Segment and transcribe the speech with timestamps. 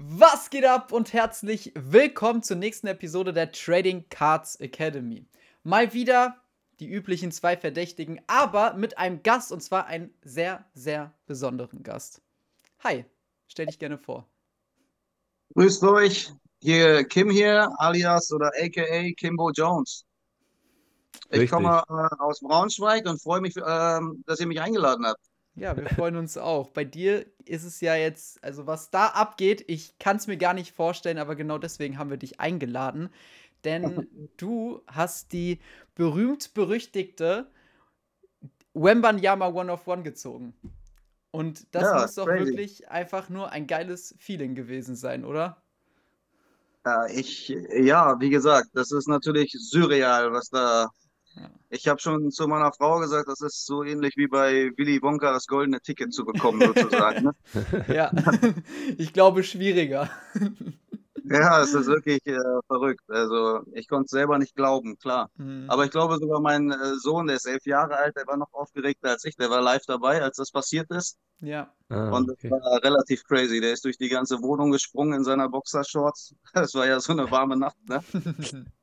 [0.00, 5.26] Was geht ab und herzlich willkommen zur nächsten Episode der Trading Cards Academy.
[5.64, 6.40] Mal wieder
[6.78, 12.22] die üblichen zwei Verdächtigen, aber mit einem Gast und zwar einen sehr, sehr besonderen Gast.
[12.84, 13.06] Hi,
[13.48, 14.28] stell dich gerne vor.
[15.56, 20.06] Grüßt euch, hier Kim hier, alias oder aka Kimbo Jones.
[21.30, 21.50] Ich Richtig.
[21.50, 25.28] komme äh, aus Braunschweig und freue mich, ähm, dass ihr mich eingeladen habt.
[25.58, 26.68] Ja, wir freuen uns auch.
[26.70, 30.54] Bei dir ist es ja jetzt, also was da abgeht, ich kann es mir gar
[30.54, 33.10] nicht vorstellen, aber genau deswegen haben wir dich eingeladen.
[33.64, 35.58] Denn du hast die
[35.96, 37.48] berühmt-berüchtigte
[38.74, 40.54] Wembanyama One of One gezogen.
[41.32, 42.38] Und das Ja, muss doch crazy.
[42.38, 45.62] wirklich einfach nur ein geiles Feeling gewesen sein, oder?
[46.86, 50.88] Äh, ich, ja, wie gesagt, das ist natürlich surreal, was da.
[51.40, 51.50] Ja.
[51.70, 55.32] Ich habe schon zu meiner Frau gesagt, das ist so ähnlich wie bei Willy Wonka
[55.32, 57.24] das goldene Ticket zu bekommen, sozusagen.
[57.24, 57.32] Ne?
[57.88, 58.10] Ja,
[58.98, 60.10] ich glaube schwieriger.
[61.30, 62.38] Ja, es ist wirklich äh,
[62.68, 63.02] verrückt.
[63.08, 65.30] Also ich konnte es selber nicht glauben, klar.
[65.36, 65.66] Hm.
[65.68, 68.52] Aber ich glaube sogar mein äh, Sohn, der ist elf Jahre alt, der war noch
[68.52, 69.36] aufgeregter als ich.
[69.36, 71.18] Der war live dabei, als das passiert ist.
[71.40, 72.50] Ja, Ah, Und das okay.
[72.50, 73.60] war relativ crazy.
[73.60, 76.34] Der ist durch die ganze Wohnung gesprungen in seiner Boxershorts.
[76.54, 78.02] Das war ja so eine warme Nacht, ne?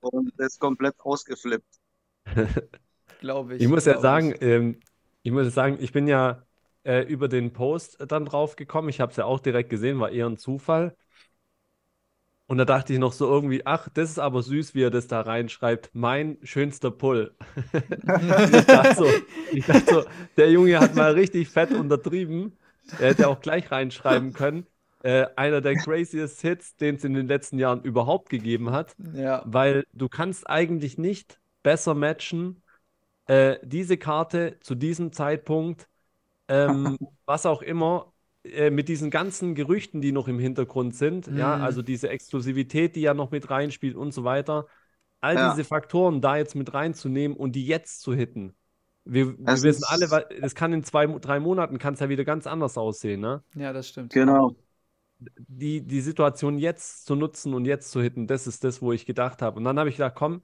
[0.02, 1.66] Und der ist komplett ausgeflippt.
[3.20, 3.62] glaube ich.
[3.64, 4.42] Ich muss ja sagen, ich.
[4.42, 4.80] ähm,
[5.24, 6.44] ich muss sagen, ich bin ja
[6.84, 8.90] äh, über den Post dann drauf gekommen.
[8.90, 10.96] Ich habe es ja auch direkt gesehen, war eher ein Zufall.
[12.48, 15.08] Und da dachte ich noch so irgendwie, ach, das ist aber süß, wie er das
[15.08, 15.90] da reinschreibt.
[15.94, 17.36] Mein schönster Pull.
[18.54, 19.08] Ich dachte so,
[19.52, 20.04] ich dachte so,
[20.38, 22.58] der Junge hat mal richtig fett untertrieben.
[23.00, 24.68] Er hätte auch gleich reinschreiben können.
[25.04, 28.96] Äh, einer der craziest Hits, den es in den letzten Jahren überhaupt gegeben hat.
[29.14, 32.64] Ja, Weil du kannst eigentlich nicht besser matchen,
[33.28, 35.90] äh, diese Karte zu diesem Zeitpunkt,
[36.48, 38.14] ähm, was auch immer,
[38.44, 41.64] äh, mit diesen ganzen Gerüchten, die noch im Hintergrund sind, ja, Mhm.
[41.64, 44.68] also diese Exklusivität, die ja noch mit reinspielt und so weiter,
[45.22, 45.52] all Ja.
[45.52, 48.56] diese Faktoren da jetzt mit reinzunehmen und die jetzt zu hitten.
[49.06, 50.08] Wir, wir Es wissen alle,
[50.42, 53.44] das kann in zwei, drei Monaten kann es ja wieder ganz anders aussehen, ne?
[53.56, 54.14] ja, das stimmt.
[54.14, 54.56] Genau.
[55.20, 59.06] die, die Situation jetzt zu nutzen und jetzt zu hitten, das ist das, wo ich
[59.06, 59.58] gedacht habe.
[59.58, 60.44] Und dann habe ich gedacht, komm,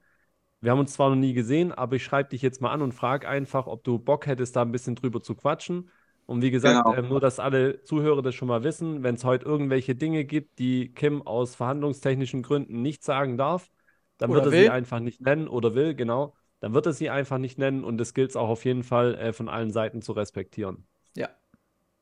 [0.61, 2.93] wir haben uns zwar noch nie gesehen, aber ich schreibe dich jetzt mal an und
[2.93, 5.89] frage einfach, ob du Bock hättest, da ein bisschen drüber zu quatschen.
[6.25, 6.95] Und wie gesagt, Genau.
[6.95, 10.59] ähm, nur, dass alle Zuhörer das schon mal wissen, wenn es heute irgendwelche Dinge gibt,
[10.59, 13.69] die Kim aus verhandlungstechnischen Gründen nicht sagen darf,
[14.17, 14.69] dann Oder wird er will.
[14.69, 16.35] sie einfach nicht nennen oder will, genau.
[16.59, 19.15] Dann wird er sie einfach nicht nennen und das gilt es auch auf jeden Fall
[19.15, 20.87] äh, von allen Seiten zu respektieren.
[21.15, 21.29] Ja,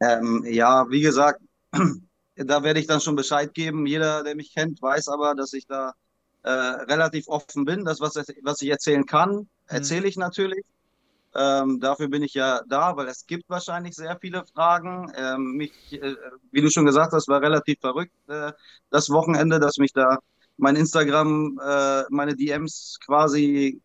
[0.02, 1.42] Ähm, ja, wie gesagt,
[2.36, 3.86] da werde ich dann schon Bescheid geben.
[3.88, 5.94] Jeder, der mich kennt, weiß aber, dass ich da
[6.44, 7.86] äh, relativ offen bin.
[7.86, 10.66] Das, was, was ich erzählen kann, erzähle ich natürlich.
[11.36, 15.12] Ähm, dafür bin ich ja da, weil es gibt wahrscheinlich sehr viele Fragen.
[15.16, 16.16] Ähm, mich, äh,
[16.52, 18.52] wie du schon gesagt hast, war relativ verrückt äh,
[18.90, 20.18] das Wochenende, dass mich da
[20.58, 23.80] mein Instagram, äh, meine DMs quasi,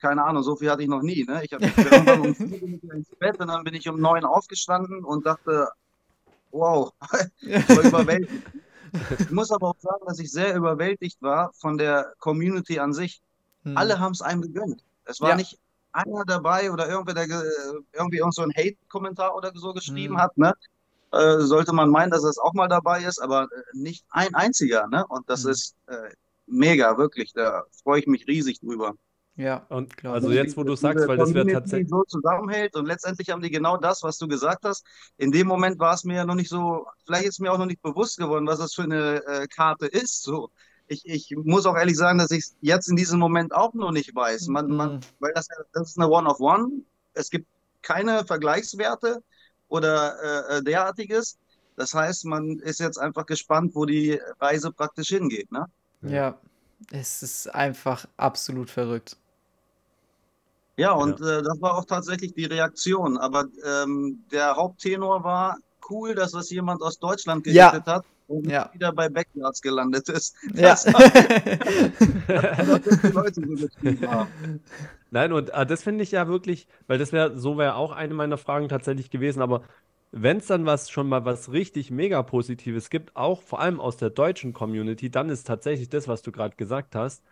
[0.00, 1.24] keine Ahnung, so viel hatte ich noch nie.
[1.24, 1.42] Ne?
[1.44, 5.04] Ich habe irgendwann um vier ich ins Bett und dann bin ich um neun aufgestanden
[5.04, 5.68] und dachte,
[6.50, 8.42] wow, war überwältigt.
[9.18, 13.20] Ich muss aber auch sagen, dass ich sehr überwältigt war von der Community an sich.
[13.64, 13.76] Hm.
[13.76, 14.82] Alle haben es einem gegönnt.
[15.04, 15.36] Es war Ja.
[15.36, 15.58] nicht
[15.92, 17.42] einer dabei oder irgendwer, der ge-
[17.92, 20.18] irgendwie irgend so ein Hate-Kommentar oder so geschrieben Mhm.
[20.18, 20.52] hat, ne?
[21.12, 24.86] Äh, sollte man meinen, dass es auch mal dabei ist, aber äh, nicht ein einziger,
[24.88, 25.06] ne?
[25.08, 25.50] Und das Mhm.
[25.50, 26.10] ist äh,
[26.46, 27.32] mega, wirklich.
[27.32, 28.94] Da freue ich mich riesig drüber.
[29.36, 30.36] Ja, Und Glaub also ich.
[30.36, 31.90] jetzt, wo du sagst, weil das wäre tatsächlich.
[31.90, 34.84] so zusammenhält und letztendlich haben die genau das, was du gesagt hast.
[35.18, 37.66] In dem Moment war es mir ja noch nicht so, vielleicht ist mir auch noch
[37.66, 40.22] nicht bewusst geworden, was das für eine äh, Karte ist.
[40.22, 40.50] So,
[40.88, 43.92] ich, ich muss auch ehrlich sagen, dass ich es jetzt in diesem Moment auch noch
[43.92, 44.46] nicht weiß.
[44.48, 45.00] Man, man, Mhm.
[45.18, 46.68] weil das, ja- das ist eine One-of-One.
[47.12, 47.46] Es gibt
[47.82, 49.22] keine Vergleichswerte
[49.68, 51.38] oder äh, äh, derartiges.
[51.76, 55.52] Das heißt, man ist jetzt einfach gespannt, wo die Reise praktisch hingeht.
[55.52, 55.66] Ne?
[56.02, 56.38] ja,
[56.90, 59.16] es ist einfach absolut verrückt.
[60.76, 63.16] Ja, und äh, das war auch tatsächlich die Reaktion.
[63.16, 65.56] Aber ähm, der Haupttenor war
[65.90, 67.70] cool, dass das jemand aus Deutschland Ja.
[67.70, 68.70] gerichtet hat und Ja.
[68.72, 70.34] wieder bei Backyards gelandet ist.
[70.54, 70.70] Ja.
[70.70, 71.00] Das war,
[72.78, 74.60] dass die Leute so haben.
[75.10, 78.14] Nein, und ah, das finde ich ja wirklich, weil das wäre, so wäre auch eine
[78.14, 79.62] meiner Fragen tatsächlich gewesen, aber
[80.10, 83.96] wenn es dann was schon mal was richtig mega Positives gibt, auch vor allem aus
[83.96, 87.22] der deutschen Community, dann ist tatsächlich das, was du gerade gesagt hast.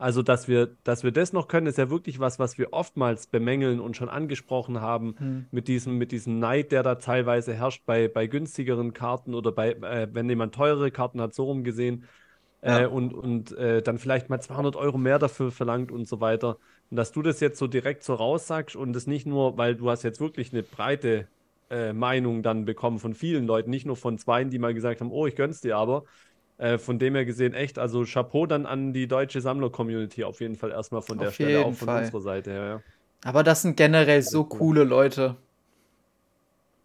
[0.00, 3.26] Also, dass wir, dass wir das noch können, ist ja wirklich was, was wir oftmals
[3.26, 5.46] bemängeln und schon angesprochen haben, Hm.
[5.50, 9.72] mit diesem, mit diesem Neid, der da teilweise herrscht bei, bei günstigeren Karten oder bei,
[9.72, 12.04] äh, wenn jemand teurere Karten hat, so rum gesehen,
[12.62, 12.86] äh, Ja.
[12.88, 16.56] und, und äh, dann vielleicht mal 200 Euro mehr dafür verlangt und so weiter.
[16.90, 19.90] Und dass du das jetzt so direkt so raussagst und das nicht nur, weil du
[19.90, 21.28] hast jetzt wirklich eine breite
[21.70, 25.12] äh, Meinung dann bekommen von vielen Leuten, nicht nur von zweien, die mal gesagt haben,
[25.12, 26.04] oh, ich gönn's dir aber,
[26.60, 30.56] Äh, von dem her gesehen echt, also Chapeau dann an die deutsche Sammler-Community auf jeden
[30.56, 32.02] Fall erstmal von der Auf Stelle, jeden auch von Fall.
[32.04, 32.80] unserer Seite her, ja.
[33.24, 35.36] Aber das sind generell so coole Leute.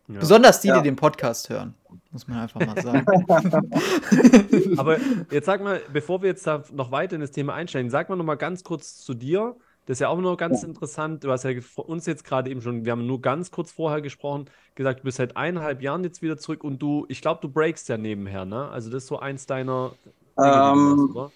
[0.07, 0.19] Ja.
[0.19, 0.77] Besonders die, Ja.
[0.77, 1.73] die den Podcast hören.
[2.11, 3.05] Muss man einfach mal sagen.
[4.77, 4.97] Aber
[5.29, 8.15] jetzt sag mal, bevor wir jetzt da noch weiter in das Thema einsteigen, sag mal
[8.15, 9.55] noch mal ganz kurz zu dir.
[9.85, 11.23] Das ist ja auch noch ganz interessant.
[11.23, 14.49] Du hast ja uns jetzt gerade eben schon, wir haben nur ganz kurz vorher gesprochen,
[14.75, 17.87] gesagt, du bist seit eineinhalb Jahren jetzt wieder zurück und du, ich glaube, du breakst
[17.89, 18.69] ja nebenher, ne?
[18.69, 19.97] Also das ist so eins deiner
[20.43, 21.33] Dinge, die Ähm, machst, oder?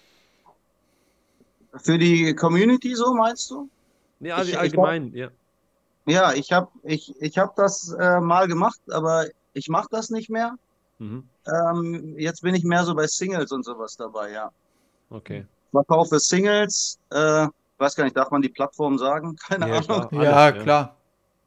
[1.82, 3.68] Für die Community so, meinst du?
[4.18, 5.30] Nee, also ich- ich allgemein, ja.
[6.06, 10.28] Ja, ich habe ich, ich hab das äh, mal gemacht, aber ich mache das nicht
[10.30, 10.54] mehr.
[10.98, 11.30] Mhm.
[11.46, 14.50] Ähm, jetzt bin ich mehr so bei Singles und sowas dabei, ja.
[15.10, 15.46] Okay.
[15.72, 17.46] Verkaufe Singles, äh,
[17.80, 19.36] weiß gar nicht, darf man die Plattform sagen?
[19.48, 19.84] Keine Ja, Ahnung.
[19.84, 20.12] klar.
[20.12, 20.62] Alles, ja, ja.
[20.62, 20.96] klar.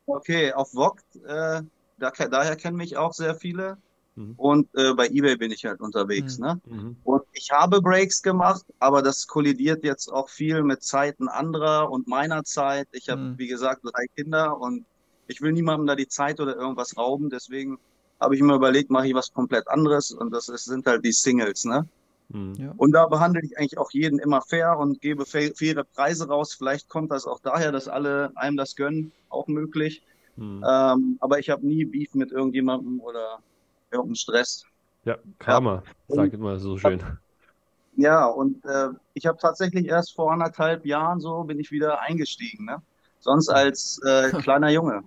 [0.06, 1.62] Okay, auf Vogt, äh,
[1.98, 3.78] da, daher kennen mich auch sehr viele.
[4.16, 4.34] Mhm.
[4.38, 6.46] Und äh, bei eBay bin ich halt unterwegs, Mhm.
[6.46, 6.62] ne?
[6.66, 6.98] Mhm.
[7.04, 12.08] Und ich habe Breaks gemacht, aber das kollidiert jetzt auch viel mit Zeiten anderer und
[12.08, 12.88] meiner Zeit.
[12.92, 13.38] Ich habe, Mhm.
[13.38, 14.86] wie gesagt, drei Kinder und
[15.28, 17.30] ich will niemandem da die Zeit oder irgendwas rauben.
[17.30, 17.78] Deswegen
[18.20, 21.12] habe ich mir überlegt, mache ich was komplett anderes und das ist, sind halt die
[21.12, 21.88] Singles, ne?
[22.30, 22.54] Mhm.
[22.56, 22.74] Ja.
[22.78, 26.54] Und da behandle ich eigentlich auch jeden immer fair und gebe fa- faire Preise raus.
[26.54, 30.04] Vielleicht kommt das auch daher, dass alle einem das gönnen, auch möglich.
[30.36, 30.64] Mhm.
[30.68, 33.40] Ähm, aber ich habe nie Beef mit irgendjemandem oder
[33.92, 34.66] irgendeinen Stress.
[35.06, 37.04] Ja, Karma, sagt immer so schön.
[37.96, 42.66] Ja, und äh, ich habe tatsächlich erst vor anderthalb Jahren so bin ich wieder eingestiegen,
[42.66, 42.82] ne?
[43.20, 45.04] Sonst als äh, kleiner Junge.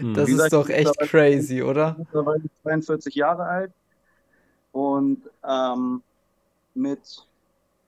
[0.00, 0.14] Mhm.
[0.14, 1.96] Das Wie ist gesagt, doch echt crazy, oder?
[1.98, 3.72] Mittlerweile 42 Jahre alt
[4.72, 6.02] und ähm,
[6.76, 7.26] mit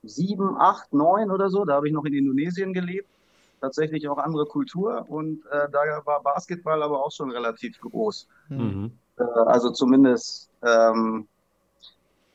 [0.03, 3.09] sieben, acht, neun oder so, da habe ich noch in Indonesien gelebt.
[3.61, 8.29] Tatsächlich auch andere Kultur und äh, da war Basketball aber auch schon relativ groß.
[8.49, 8.59] Hm.
[8.59, 8.99] Mhm.
[9.19, 11.29] Äh, also zumindest, ähm,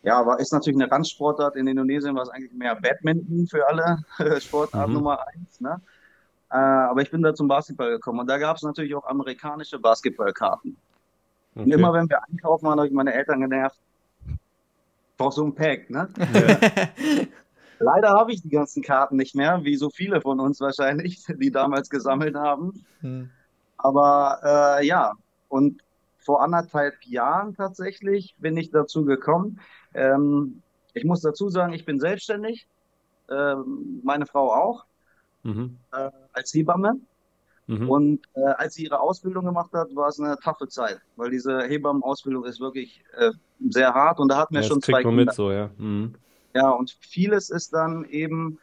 [0.02, 1.56] ja, war, ist natürlich eine Randsportart.
[1.56, 3.98] In Indonesien war es eigentlich mehr Badminton für alle,
[4.42, 4.94] Sportart Mhm.
[4.96, 5.62] Nummer eins.
[5.62, 5.82] Ne?
[6.52, 9.80] Äh, aber ich bin da zum Basketball gekommen und da gab es natürlich auch amerikanische
[9.80, 10.78] Basketballkarten.
[11.56, 11.74] Und Okay.
[11.74, 13.80] immer wenn wir einkaufen waren, habe ich meine Eltern genervt.
[15.24, 16.10] Brauche so ein Pack, ne?
[16.18, 16.58] Ja.
[17.80, 21.52] Leider habe ich die ganzen Karten nicht mehr, wie so viele von uns wahrscheinlich, die
[21.52, 22.86] damals gesammelt haben.
[23.02, 23.30] Hm.
[23.78, 25.14] Aber äh, ja,
[25.50, 25.81] und
[26.20, 29.60] vor anderthalb Jahren tatsächlich bin ich dazu gekommen.
[29.94, 30.62] Ähm,
[30.94, 32.68] ich muss dazu sagen, ich bin selbstständig,
[33.30, 34.86] ähm, meine Frau auch,
[35.44, 35.78] Mhm.
[35.92, 37.00] äh, als Hebamme.
[37.68, 37.89] Mhm.
[37.89, 41.62] Und äh, als sie ihre Ausbildung gemacht hat, war es eine taffe Zeit, weil diese
[41.63, 43.31] Hebammenausbildung ist wirklich äh,
[43.69, 45.31] sehr hart und da hatten wir Ja, schon das zwei kriegt man Kinder.
[45.31, 45.69] mit so, ja.
[45.77, 46.15] Mhm.
[46.54, 48.60] Ja, und vieles ist dann eben,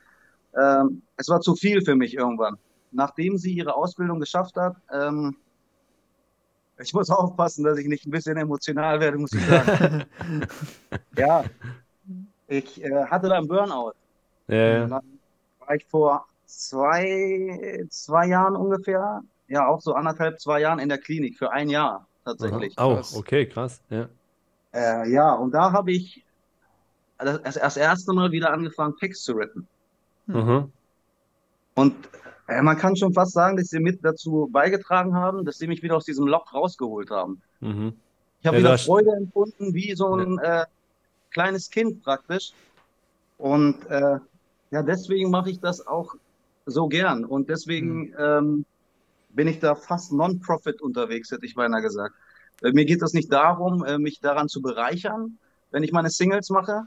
[0.56, 2.56] ähm, es war zu viel für mich irgendwann.
[2.93, 5.37] Nachdem sie ihre Ausbildung geschafft hat, ähm,
[6.79, 10.05] ich muss aufpassen, dass ich nicht ein bisschen emotional werde, muss ich sagen.
[11.17, 11.44] ja,
[12.49, 13.93] ich äh, hatte dann Burnout.
[14.49, 14.87] Ja, ja.
[14.87, 15.20] dann
[15.58, 16.26] war ich vor
[16.58, 21.69] zwei, zwei Jahren ungefähr, ja, auch so anderthalb, zwei Jahren in der Klinik für ein
[21.69, 22.79] Jahr tatsächlich.
[22.79, 22.87] Aha.
[22.87, 23.17] Oh, Krass.
[23.17, 23.81] okay, krass.
[23.91, 24.08] Ja.
[24.73, 26.25] Äh, ja, und da habe ich
[27.19, 29.67] das, das erste Mal wieder angefangen, Picks zu rappen.
[30.26, 30.73] Mhm.
[31.75, 31.94] Und
[32.47, 35.82] äh, man kann schon fast sagen, dass sie mit dazu beigetragen haben, dass sie mich
[35.82, 37.41] wieder aus diesem Loch rausgeholt haben.
[37.61, 37.94] Mhm.
[38.41, 40.64] Ich habe Ja, wieder Freude empfunden, wie so ein äh,
[41.31, 42.53] kleines Kind praktisch.
[43.38, 44.19] Und äh,
[44.70, 46.15] ja, deswegen mache ich das auch
[46.70, 47.24] so gern.
[47.24, 48.65] Und deswegen ähm,
[49.31, 52.15] bin ich da fast non-profit unterwegs, hätte ich beinahe gesagt.
[52.62, 55.39] Äh, mir geht es nicht darum, äh, mich daran zu bereichern,
[55.70, 56.86] wenn ich meine Singles mache.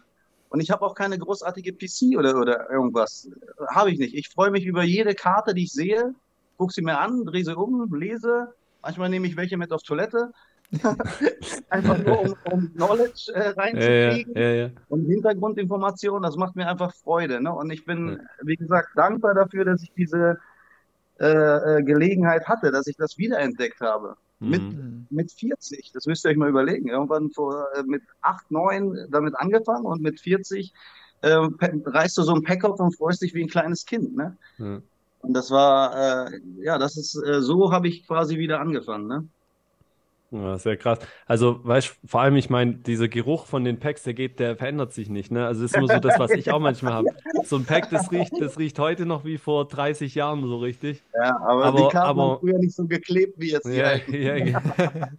[0.49, 3.29] Und ich habe auch keine großartige PC oder, oder irgendwas.
[3.69, 4.13] Habe ich nicht.
[4.13, 6.13] Ich freue mich über jede Karte, die ich sehe,
[6.57, 8.53] gucke sie mir an, drehe sie um, lese.
[8.81, 10.31] Manchmal nehme ich welche mit auf Toilette.
[11.69, 14.69] Einfach nur, um, um Knowledge äh, Ja, ja, reinzukriegen ja, ja.
[14.89, 16.23] und Hintergrundinformationen.
[16.23, 17.41] Das macht mir einfach Freude.
[17.41, 17.53] Ne?
[17.53, 20.39] Und ich bin, wie gesagt, dankbar dafür, dass ich diese
[21.19, 24.17] äh, äh, Gelegenheit hatte, dass ich das wiederentdeckt habe.
[24.39, 24.69] Mit, Mhm.
[24.71, 25.07] Hm.
[25.09, 26.89] mit 40, das müsst ihr euch mal überlegen.
[26.89, 30.73] Irgendwann vor, äh, mit 8, 9 damit angefangen und mit 40
[31.21, 34.15] äh, reißt du so ein Pack auf und freust dich wie ein kleines Kind.
[34.15, 34.37] Ne?
[34.57, 34.81] Ja.
[35.19, 39.07] Und das war, äh, ja, das ist, äh, so habe ich quasi wieder angefangen.
[39.07, 39.29] Ne?
[40.33, 40.97] Ja, sehr krass.
[41.27, 44.91] Also, weißt vor allem, ich meine, dieser Geruch von den Packs, der geht, der verändert
[44.91, 45.45] sich nicht, ne?
[45.45, 47.09] Also, das ist nur so das, was ich auch manchmal habe.
[47.45, 51.03] So ein Pack, das riecht, das riecht heute noch wie vor 30 Jahren so richtig.
[51.13, 54.61] Ja, aber, Aber- die Karten aber- haben früher nicht so geklebt wie jetzt ja, ja.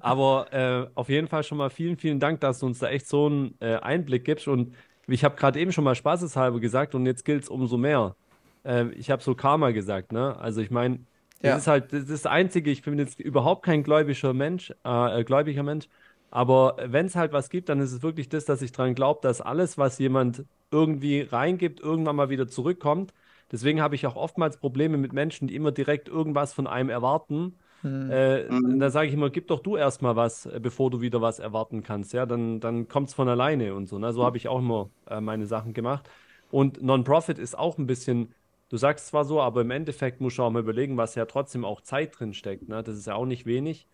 [0.00, 3.06] Aber äh, auf jeden Fall schon mal vielen, vielen Dank, dass du uns da echt
[3.06, 4.48] so einen äh, Einblick gibst.
[4.48, 4.74] Und
[5.06, 8.16] ich habe gerade eben schon mal spaßeshalber gesagt und jetzt gilt es umso mehr.
[8.64, 10.36] Äh, ich habe so Karma gesagt, ne?
[10.40, 11.00] Also ich meine,
[11.42, 11.56] das Ja.
[11.56, 15.24] ist halt das, ist das Einzige, ich bin jetzt überhaupt kein gläubischer Mensch, äh, äh,
[15.24, 15.88] gläubiger Mensch.
[16.30, 19.20] Aber wenn es halt was gibt, dann ist es wirklich das, dass ich daran glaube,
[19.22, 23.12] dass alles, was jemand irgendwie reingibt, irgendwann mal wieder zurückkommt.
[23.50, 27.58] Deswegen habe ich auch oftmals Probleme mit Menschen, die immer direkt irgendwas von einem erwarten.
[27.82, 28.10] Hm.
[28.10, 28.78] Äh, Mhm.
[28.80, 31.82] Da sage ich immer, gib doch du erstmal was, äh, bevor du wieder was erwarten
[31.82, 32.12] kannst.
[32.12, 33.98] Ja, dann, dann kommt es von alleine und so.
[33.98, 34.12] Ne?
[34.12, 36.08] So habe ich auch immer äh, meine Sachen gemacht.
[36.50, 38.34] Und Non-Profit ist auch ein bisschen,
[38.72, 41.64] du sagst zwar so, aber im Endeffekt musst du auch mal überlegen, was ja trotzdem
[41.64, 42.68] auch Zeit drin steckt.
[42.68, 42.82] Ne?
[42.82, 43.88] Das ist ja auch nicht wenig,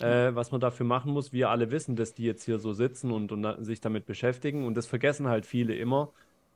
[0.00, 1.32] äh, was man dafür machen muss.
[1.32, 4.66] Wir alle wissen, dass die jetzt hier so sitzen und, und sich damit beschäftigen.
[4.66, 6.12] Und das vergessen halt viele immer,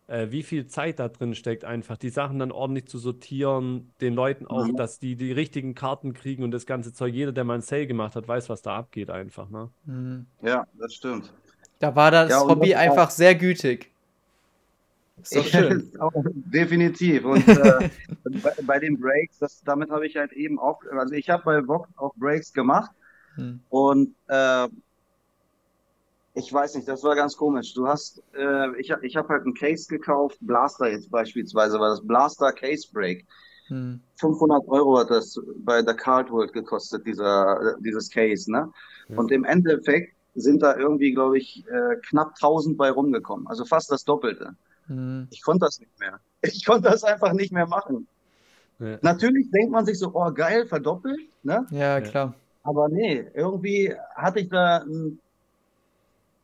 [0.09, 4.15] äh, wie viel Zeit da drin steckt, einfach die Sachen dann ordentlich zu sortieren, den
[4.15, 4.77] Leuten auch, Mhm.
[4.77, 7.15] dass die die richtigen Karten kriegen und das ganze Zeug.
[7.15, 9.49] Jeder, der mal ein Sale gemacht hat, weiß, was da abgeht einfach.
[9.51, 9.71] Ne?
[9.87, 10.27] Hm.
[10.43, 11.33] Ja, das stimmt.
[11.79, 13.91] Da war das Ja, Hobby das einfach sehr gütig.
[15.33, 15.93] Doch schön.
[16.01, 17.25] Auch, definitiv.
[17.25, 17.91] Und äh,
[18.43, 21.67] bei, bei den Breaks, das, damit habe ich halt eben auch, also ich habe bei
[21.67, 22.91] Vox auch Breaks gemacht
[23.37, 23.61] Hm.
[23.69, 24.69] und äh,
[26.35, 27.75] ich weiß nicht, das war ganz komisch.
[27.75, 32.07] Du hast, äh, ich, ich habe halt einen Case gekauft, Blaster jetzt beispielsweise, war das
[32.07, 33.27] Blaster Case Break.
[33.69, 34.01] Hm.
[34.17, 38.73] 500 Euro hat das bei der Card World gekostet, dieser, dieses Case, ne?
[39.09, 39.17] Ja.
[39.17, 43.47] Und im Endeffekt sind da irgendwie, glaube ich, äh, knapp 1000 bei rumgekommen.
[43.49, 44.57] Also fast das Doppelte.
[44.91, 45.29] Hm.
[45.31, 46.21] Ich konnte das nicht mehr.
[46.43, 48.09] Ich konnte das einfach nicht mehr machen.
[48.79, 48.99] Ja.
[49.03, 51.67] Natürlich denkt man sich so, oh geil, verdoppelt, ne?
[51.71, 52.35] Ja, klar.
[52.63, 55.19] Aber nee, irgendwie hatte ich da ein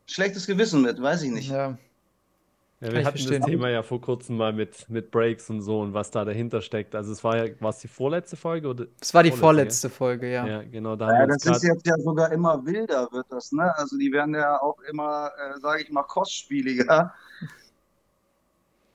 [0.06, 1.50] schlechtes Gewissen mit, weiß ich nicht.
[1.50, 1.78] Ja.
[2.80, 3.40] Ja, wir hatten verstehen.
[3.40, 6.60] das Thema ja vor kurzem mal mit, mit Breaks und so und was da dahinter
[6.60, 6.94] steckt.
[6.94, 8.86] Also es war ja, war es die vorletzte Folge oder?
[9.00, 10.46] Das war die Vorletzte, vorletzte Folge, ja.
[10.46, 13.74] Ja, genau, da Ja, das ist jetzt ja sogar immer wilder, wird das, ne?
[13.78, 17.14] Also die werden ja auch immer, äh, sage ich mal, kostspieliger.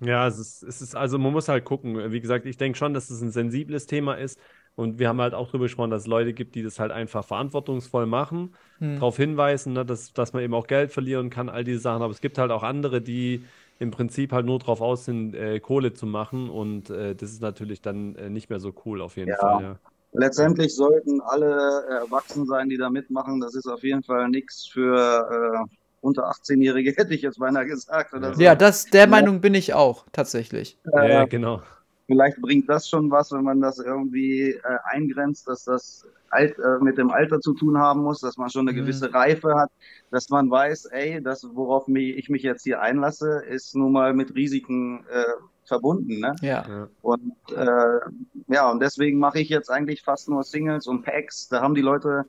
[0.04, 2.12] Ja, es ist, es ist, also man muss halt gucken.
[2.12, 4.40] Wie gesagt, ich denke schon, dass es ein sensibles Thema ist
[4.76, 7.24] und wir haben halt auch drüber gesprochen, dass es Leute gibt, die das halt einfach
[7.26, 8.98] verantwortungsvoll machen, Hm.
[8.98, 12.02] darauf hinweisen, ne, dass, dass man eben auch Geld verlieren kann, all diese Sachen.
[12.02, 13.46] Aber es gibt halt auch andere, die
[13.80, 17.42] im Prinzip halt nur drauf aus sind, äh, Kohle zu machen und äh, das ist
[17.42, 19.36] natürlich dann äh, nicht mehr so cool auf jeden Ja.
[19.36, 19.80] Fall, ja.
[20.14, 23.40] Letztendlich sollten alle erwachsen sein, die da mitmachen.
[23.40, 28.14] Das ist auf jeden Fall nichts für äh, unter 18-Jährige, hätte ich jetzt beinahe gesagt.
[28.14, 28.42] Oder so.
[28.42, 30.80] Ja, das, der Meinung bin ich auch, tatsächlich.
[30.86, 31.62] Ja, ja, Äh, genau.
[32.08, 36.80] vielleicht bringt das schon was, wenn man das irgendwie äh, eingrenzt, dass das alt, äh,
[36.84, 38.78] mit dem Alter zu tun haben muss, dass man schon eine Mhm.
[38.78, 39.72] gewisse Reife hat,
[40.12, 44.14] dass man weiß, ey, das, worauf mich, ich mich jetzt hier einlasse, ist nun mal
[44.14, 45.24] mit Risiken äh,
[45.66, 46.20] verbunden.
[46.20, 46.40] Ne?
[46.42, 46.68] Ja.
[46.68, 46.90] Ja.
[47.02, 48.00] Und äh,
[48.48, 51.48] ja, und deswegen mache ich jetzt eigentlich fast nur Singles und Packs.
[51.50, 52.26] Da haben die Leute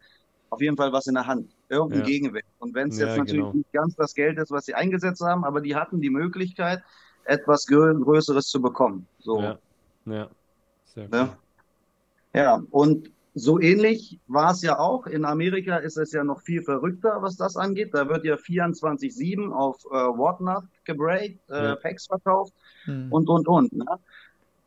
[0.51, 2.07] auf jeden Fall was in der Hand, irgendeinen Ja.
[2.09, 2.45] Gegenwert.
[2.59, 3.53] Und wenn es Ja, jetzt natürlich genau.
[3.55, 6.83] nicht ganz das Geld ist, was sie eingesetzt haben, aber die hatten die Möglichkeit,
[7.25, 9.07] etwas Grö Größeres zu bekommen.
[9.21, 9.41] So.
[9.41, 9.59] Ja,
[10.07, 10.29] ja.
[10.95, 11.23] Sehr Ne?
[11.23, 11.37] cool.
[12.35, 15.07] Ja, und so ähnlich war es ja auch.
[15.07, 17.95] In Amerika ist es ja noch viel verrückter, was das angeht.
[17.95, 21.77] Da wird ja 24-7 auf äh, Whatnot gebreakt, äh, Ja.
[21.77, 22.53] Packs verkauft
[22.85, 23.11] Hm.
[23.11, 23.73] und, und, und.
[23.73, 23.87] Ne?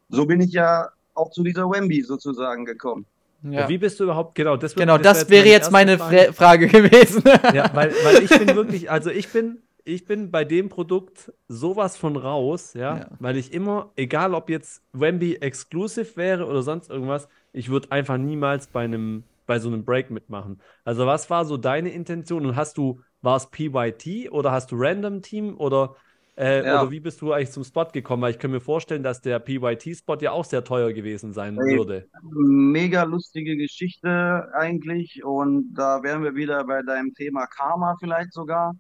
[0.09, 3.05] So bin ich ja auch zu dieser Wemby sozusagen gekommen.
[3.51, 3.69] Ja.
[3.69, 6.33] Wie bist du überhaupt, genau, das, Genau, wär das wäre jetzt meine Frage.
[6.33, 7.23] Fra Frage gewesen.
[7.53, 11.95] Ja, weil, weil ich bin wirklich, also ich bin, ich bin bei dem Produkt sowas
[11.95, 13.07] von raus, ja, Ja.
[13.19, 18.17] weil ich immer, egal ob jetzt Wemby Exclusive wäre oder sonst irgendwas, ich würde einfach
[18.17, 20.59] niemals bei einem, bei so einem Break mitmachen.
[20.83, 24.75] Also was war so deine Intention und hast du, war es PYT oder hast du
[24.77, 25.95] Random Team oder,
[26.37, 26.81] äh, Ja.
[26.81, 28.21] oder wie bist du eigentlich zum Spot gekommen?
[28.23, 31.77] Weil ich kann mir vorstellen, dass der PYT-Spot ja auch sehr teuer gewesen sein Ey.
[31.77, 32.07] würde.
[32.21, 35.23] Mega lustige Geschichte eigentlich.
[35.23, 38.75] Und da wären wir wieder bei deinem Thema Karma vielleicht sogar,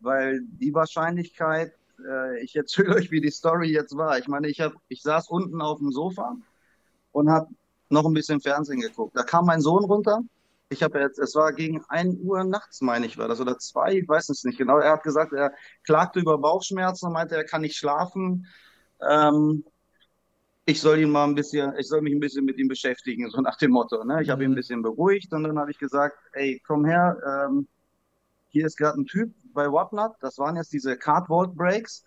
[0.00, 1.72] weil die Wahrscheinlichkeit,
[2.08, 4.18] äh, ich erzähle euch, wie die Story jetzt war.
[4.18, 6.36] Ich meine, ich hab, ich saß unten auf dem Sofa
[7.12, 7.48] und habe
[7.90, 9.16] noch ein bisschen Fernsehen geguckt.
[9.16, 10.22] Da kam mein Sohn runter.
[10.72, 13.94] Ich habe jetzt, es war gegen 1 Uhr nachts, meine ich, war das oder zwei,
[13.98, 14.78] ich weiß es nicht genau.
[14.78, 15.52] Er hat gesagt, er
[15.84, 18.46] klagte über Bauchschmerzen und meinte, er kann nicht schlafen.
[19.08, 19.64] Ähm,
[20.64, 23.40] ich soll ihn mal ein bisschen, ich soll mich ein bisschen mit ihm beschäftigen, so
[23.40, 24.04] nach dem Motto.
[24.04, 24.22] Ne?
[24.22, 24.56] Ich habe ihn ein Mhm.
[24.56, 27.66] bisschen beruhigt und dann habe ich gesagt, ey, komm her, ähm,
[28.50, 32.04] hier ist gerade ein Typ bei Whatnot, das waren jetzt diese Cardboard Breaks,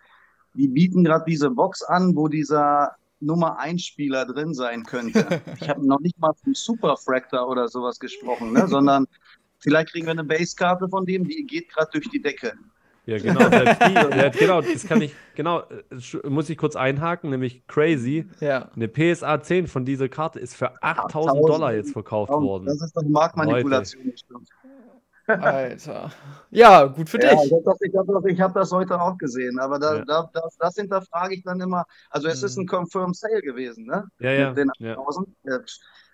[0.53, 2.95] die bieten gerade diese Box an, wo dieser
[3.25, 5.41] Nummer 1 Spieler drin sein könnte.
[5.60, 8.67] Ich habe noch nicht mal vom Super Fractor oder sowas gesprochen, ne?
[8.67, 9.08] sondern
[9.60, 12.53] vielleicht kriegen wir eine Basekarte von dem, die geht gerade durch die Decke.
[13.05, 13.50] Ja, genau.
[13.50, 18.27] Der genau, das kann ich, genau, äh, muss ich kurz einhaken, nämlich crazy.
[18.39, 18.70] ja.
[18.75, 22.65] Eine PSA 10 von dieser Karte ist für 8000 Dollar jetzt verkauft worden.
[22.65, 24.12] Das ist doch Marktmanipulation.
[24.12, 24.50] bestimmt.
[25.27, 26.12] Alter.
[26.51, 27.46] Ja, gut für Ja, dich.
[27.46, 30.05] ich habe das, ich hab das, ich hab das heute auch gesehen, aber da, Ja.
[30.05, 31.86] da, das, das hinterfrage ich dann immer.
[32.10, 32.63] Also es ist Mhm.
[32.63, 34.08] ein Confirmed Sale gewesen, ne?
[34.20, 34.94] Ja, ja, Mit den ja.
[34.94, 35.27] 8000.
[35.44, 35.60] Ja.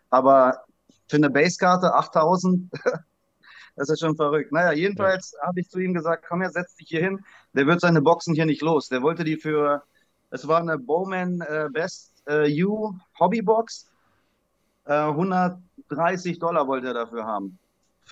[0.10, 0.63] Aber
[1.10, 2.72] für eine Basekarte 8000,
[3.77, 4.51] Das ist schon verrückt.
[4.51, 7.24] Naja, jedenfalls habe ich zu ihm gesagt, komm her, setz dich hier hin.
[7.53, 8.89] Der wird seine Boxen hier nicht los.
[8.89, 9.84] Der wollte die für,
[10.30, 13.89] es war eine Bowman äh, Best äh, U Hobbybox.
[14.86, 17.58] Äh, 130 Dollar wollte er dafür haben.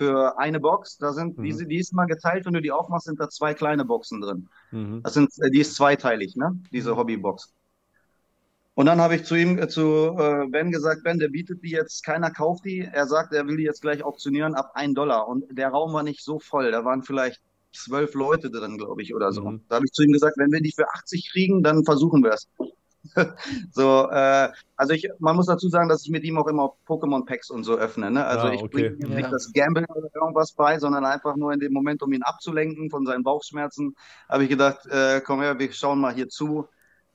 [0.00, 0.96] Für eine Box.
[0.96, 1.42] Da sind, Mhm.
[1.42, 4.48] diese, die ist mal geteilt, wenn du die aufmachst, sind da zwei kleine Boxen drin.
[4.70, 5.02] Mhm.
[5.02, 6.58] Das sind, äh, die ist zweiteilig, ne?
[6.72, 7.52] Diese Hobbybox.
[8.72, 11.72] Und dann habe ich zu ihm, äh, zu äh, Ben gesagt, Ben, der bietet die
[11.72, 12.80] jetzt, keiner kauft die.
[12.80, 15.28] Er sagt, er will die jetzt gleich auktionieren ab 1 Dollar.
[15.28, 16.70] Und der Raum war nicht so voll.
[16.70, 17.42] Da waren vielleicht
[17.74, 19.42] zwölf Leute drin, glaube ich, oder so.
[19.50, 19.60] Mhm.
[19.68, 22.32] Da habe ich zu ihm gesagt, wenn wir die für 80 kriegen, dann versuchen wir
[22.32, 22.48] es.
[23.72, 27.50] so, äh, also ich, man muss dazu sagen, dass ich mit ihm auch immer Pokémon-Packs
[27.50, 28.10] und so öffne.
[28.10, 28.24] Ne?
[28.24, 28.90] Also Ah, ich okay.
[28.90, 29.16] bringe ihm Ja.
[29.16, 32.90] nicht das Gamblen oder irgendwas bei, sondern einfach nur in dem Moment, um ihn abzulenken
[32.90, 33.94] von seinen Bauchschmerzen,
[34.28, 36.66] habe ich gedacht, äh, komm her, wir schauen mal hier zu.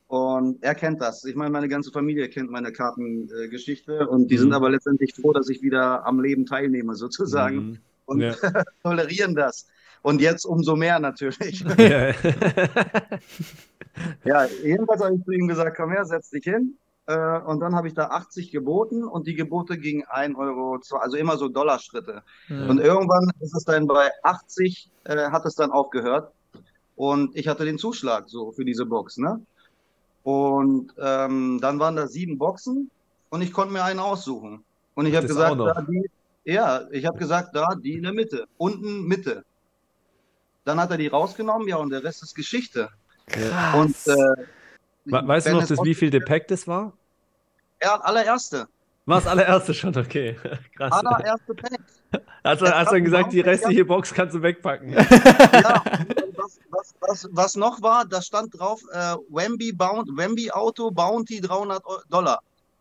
[0.08, 1.24] Und er kennt das.
[1.26, 4.42] Ich meine, meine ganze Familie kennt meine Kartengeschichte und die Mhm.
[4.42, 7.58] sind aber letztendlich froh, dass ich wieder am Leben teilnehme, sozusagen.
[7.58, 7.80] Mhm.
[8.06, 8.36] Und Ja.
[8.84, 9.68] tolerieren das.
[10.06, 11.66] Und jetzt umso mehr natürlich.
[11.78, 12.14] Ja.
[14.26, 16.78] Ja, jedenfalls habe ich zu ihm gesagt, komm her, setz dich hin.
[17.08, 21.16] Äh, und dann habe ich da 80 geboten und die Gebote gingen 1 Euro, also
[21.16, 22.22] immer so Dollarschritte.
[22.50, 22.70] Mhm.
[22.70, 26.34] Und irgendwann ist es dann bei 80, äh, hat es dann aufgehört.
[26.98, 29.40] Und ich hatte den Zuschlag so für diese Box, ne?
[30.24, 32.92] Und ähm, dann waren da sieben Boxen
[33.30, 34.66] und ich konnte mir eine aussuchen.
[34.94, 36.10] Und ich habe gesagt, da die,
[36.44, 39.46] ja, ich habe gesagt, da die in der Mitte, unten Mitte.
[40.66, 42.90] Dann hat er die rausgenommen, ja, und der Rest ist Geschichte.
[43.28, 43.76] Krass.
[43.76, 44.16] Und äh,
[45.06, 46.92] We- Weißt du noch, das, wie viel der Pack das war?
[47.82, 48.68] Ja, allererste.
[49.06, 50.36] War das allererste schon, okay.
[50.76, 50.92] Krass.
[50.92, 51.80] Allererste Pack.
[52.42, 54.94] Also hast du dann gesagt, die Kartenbaum, restliche Box kannst du wegpacken.
[54.94, 55.04] Ja,
[56.36, 61.40] was, was, was, was noch war, da stand drauf, äh, Wemby, Bound, Wemby Auto Bounty
[61.42, 62.40] 300 Eu- Dollar.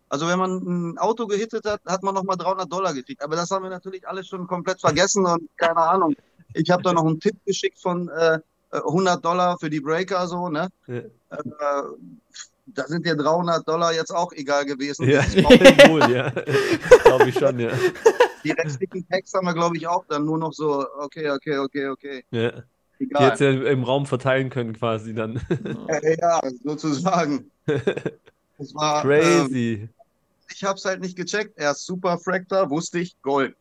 [0.08, 3.22] Also wenn man ein Auto gehittet hat, hat man nochmal 300 Dollar gekriegt.
[3.22, 6.14] Aber das haben wir natürlich alles schon komplett vergessen und keine Ahnung.
[6.54, 8.38] Ich habe da noch einen Tipp geschickt von äh,
[8.70, 10.68] 100 Dollar für die Breaker, so, ne?
[10.86, 10.96] Ja.
[10.96, 11.04] Äh,
[12.66, 15.08] da sind dir 300 Dollar jetzt auch egal gewesen.
[15.08, 15.22] Ja,
[15.88, 16.30] wohl, ja.
[17.04, 17.70] Glaube ich schon, ja.
[18.42, 21.88] Die restlichen Packs haben wir, glaube ich, auch dann nur noch so, okay, okay, okay,
[21.88, 22.52] okay, ja.
[22.98, 23.28] Die egal.
[23.28, 25.40] jetzt ja im Raum verteilen können quasi dann.
[25.88, 27.50] Äh, ja, sozusagen.
[27.66, 29.88] Das war, ähm, Crazy.
[30.48, 31.58] ich habe es halt nicht gecheckt.
[31.58, 33.54] Er ist Super Fractor, wusste ich, Gold.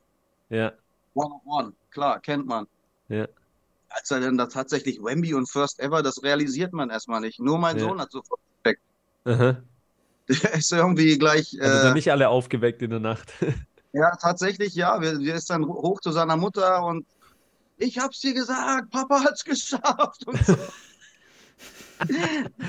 [0.49, 0.73] Ja,
[1.15, 2.67] One on one, klar, kennt man.
[3.09, 3.27] Ja.
[3.89, 7.39] Als er dann da tatsächlich Wemby und First Ever, das realisiert man erstmal nicht.
[7.39, 7.83] Nur mein Ja.
[7.83, 8.81] Sohn hat sofort gecheckt.
[9.25, 9.61] Aha.
[10.29, 13.33] Der ist irgendwie gleich, Also äh, dann nicht alle aufgeweckt in der Nacht.
[13.93, 14.99] ja, tatsächlich, ja.
[15.01, 17.05] Wir, wir ist dann hoch zu seiner Mutter und
[17.77, 20.55] ich hab's dir gesagt, Papa hat's geschafft und so.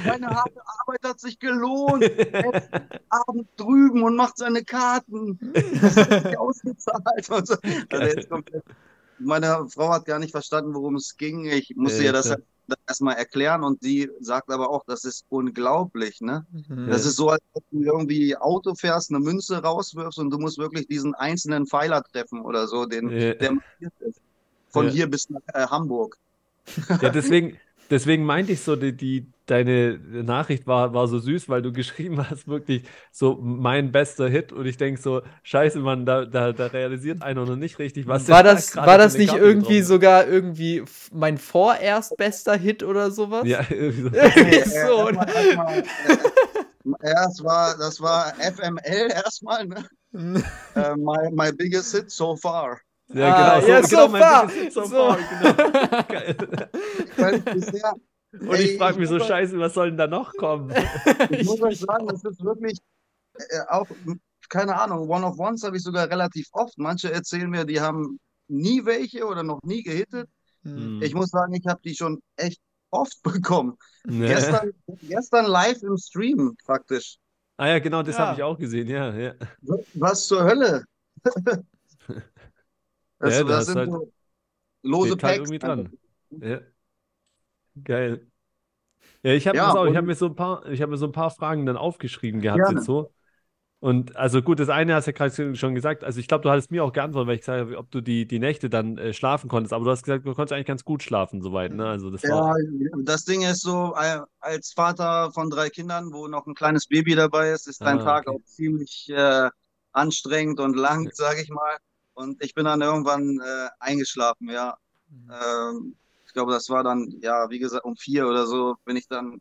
[0.04, 2.02] Meine harte Arbeit hat sich gelohnt.
[2.04, 2.68] Ist
[3.08, 5.38] abends drüben und macht seine Karten.
[5.80, 7.30] Das hat sich ausgezahlt.
[7.30, 7.54] Und so.
[7.54, 7.56] Also
[7.90, 8.62] er ist komplett,
[9.18, 11.46] meine Frau hat gar nicht verstanden, worum es ging.
[11.46, 12.44] Ich musste Ja, ihr das halt
[12.86, 16.46] erstmal erklären und sie sagt aber auch, das ist unglaublich, ne?
[16.50, 16.88] Mhm.
[16.88, 20.58] Das ist so, als ob du irgendwie Auto fährst, eine Münze rauswirfst und du musst
[20.58, 23.34] wirklich diesen einzelnen Pfeiler treffen oder so, den, Ja.
[23.34, 24.20] der markiert ist.
[24.70, 24.92] Von Ja.
[24.92, 26.16] hier bis nach äh, Hamburg.
[27.00, 27.58] Ja, deswegen,
[27.90, 32.18] deswegen meinte ich so, die, die, deine Nachricht war, war so süß, weil du geschrieben
[32.28, 36.66] hast, wirklich so mein bester Hit und ich denke so, scheiße, Mann, da, da, da
[36.66, 39.44] realisiert einer noch nicht richtig, was war der da das, gerade war das nicht Karte
[39.44, 43.46] irgendwie getroffen sogar irgendwie mein vorerst bester Hit oder sowas?
[43.46, 45.08] Ja, irgendwie so.
[45.08, 45.14] Äh,
[47.02, 49.84] ja, es war, das war FML erstmal, ne?
[50.76, 52.80] Äh, my, my biggest hit so far.
[53.08, 54.88] Ja, Ah, genau, ja, so, so genau, far, so so.
[54.88, 56.04] far, genau.
[57.16, 57.40] Geil.
[58.40, 60.70] Und ich frage mich so, scheiße, was soll denn da noch kommen?
[61.30, 62.78] Ich muss euch sagen, das ist wirklich
[63.34, 63.86] äh, auch,
[64.48, 66.76] keine Ahnung, One of Ones habe ich sogar relativ oft.
[66.78, 70.28] Manche erzählen mir, die haben nie welche oder noch nie gehittet.
[70.62, 71.00] Hm.
[71.02, 73.76] Ich muss sagen, ich habe die schon echt oft bekommen.
[74.04, 74.28] Ne?
[74.28, 77.18] Gestern, gestern live im Stream praktisch.
[77.56, 78.26] Ah ja, genau, das Ja.
[78.26, 79.34] habe ich auch gesehen, ja, ja.
[79.94, 80.84] Was zur Hölle?
[83.24, 84.12] Das, Ja, da sind halt- so
[84.82, 85.38] lose halt Packs.
[85.38, 85.92] irgendwie dran.
[86.30, 86.60] Ja.
[87.82, 88.26] Geil.
[89.22, 91.30] Ja, ich habe Ja, habe mir so ein paar, ich habe mir so ein paar
[91.30, 92.76] Fragen dann aufgeschrieben gehabt Gerne.
[92.76, 93.12] jetzt so.
[93.80, 96.04] Und also gut, das eine hast du ja gerade schon gesagt.
[96.04, 98.26] Also ich glaube, du hattest mir auch geantwortet, weil ich gesagt habe, ob du die,
[98.26, 99.74] die Nächte dann äh, schlafen konntest.
[99.74, 101.72] Aber du hast gesagt, du konntest eigentlich ganz gut schlafen soweit.
[101.74, 101.86] Ne?
[101.86, 102.56] Also das war.
[102.58, 103.94] Ja, das Ding ist so,
[104.40, 108.04] als Vater von drei Kindern, wo noch ein kleines Baby dabei ist, ist dein Ah,
[108.04, 108.36] Tag okay.
[108.38, 109.50] auch ziemlich äh,
[109.92, 111.76] anstrengend und lang, sage ich mal.
[112.14, 114.76] Und ich bin dann irgendwann äh, eingeschlafen, ja.
[115.30, 115.96] Ähm,
[116.26, 119.40] ich glaube, das war dann, ja, wie gesagt, um vier oder so bin ich dann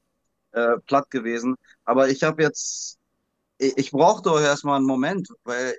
[0.51, 1.55] äh, platt gewesen.
[1.85, 2.97] Aber ich habe jetzt,
[3.57, 5.75] ich, ich brauchte auch erstmal einen Moment, weil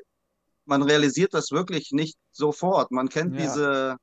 [0.66, 2.90] man realisiert das wirklich nicht sofort.
[2.90, 3.42] Man kennt Ja.
[3.42, 3.96] diese,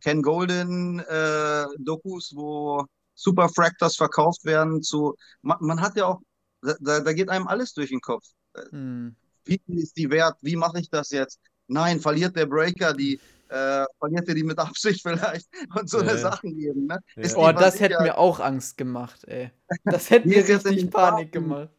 [0.00, 5.14] Ken Golden äh, Dokus, wo Super Fractors verkauft werden zu.
[5.42, 6.20] Man, man hat ja auch,
[6.62, 8.24] da, da, geht einem alles durch den Kopf.
[8.70, 9.14] Hm.
[9.44, 10.36] Wie ist die wert?
[10.40, 11.38] Wie mache ich das jetzt?
[11.70, 16.18] Nein, verliert der Breaker die, äh, verliert er die mit Absicht vielleicht und so eine
[16.18, 16.86] Sachen geben.
[16.86, 16.98] Ne?
[17.16, 17.36] Ja.
[17.36, 19.50] Oh, das hätte mir auch Angst gemacht, ey.
[19.84, 21.70] Das hätte mir richtig Panik gemacht.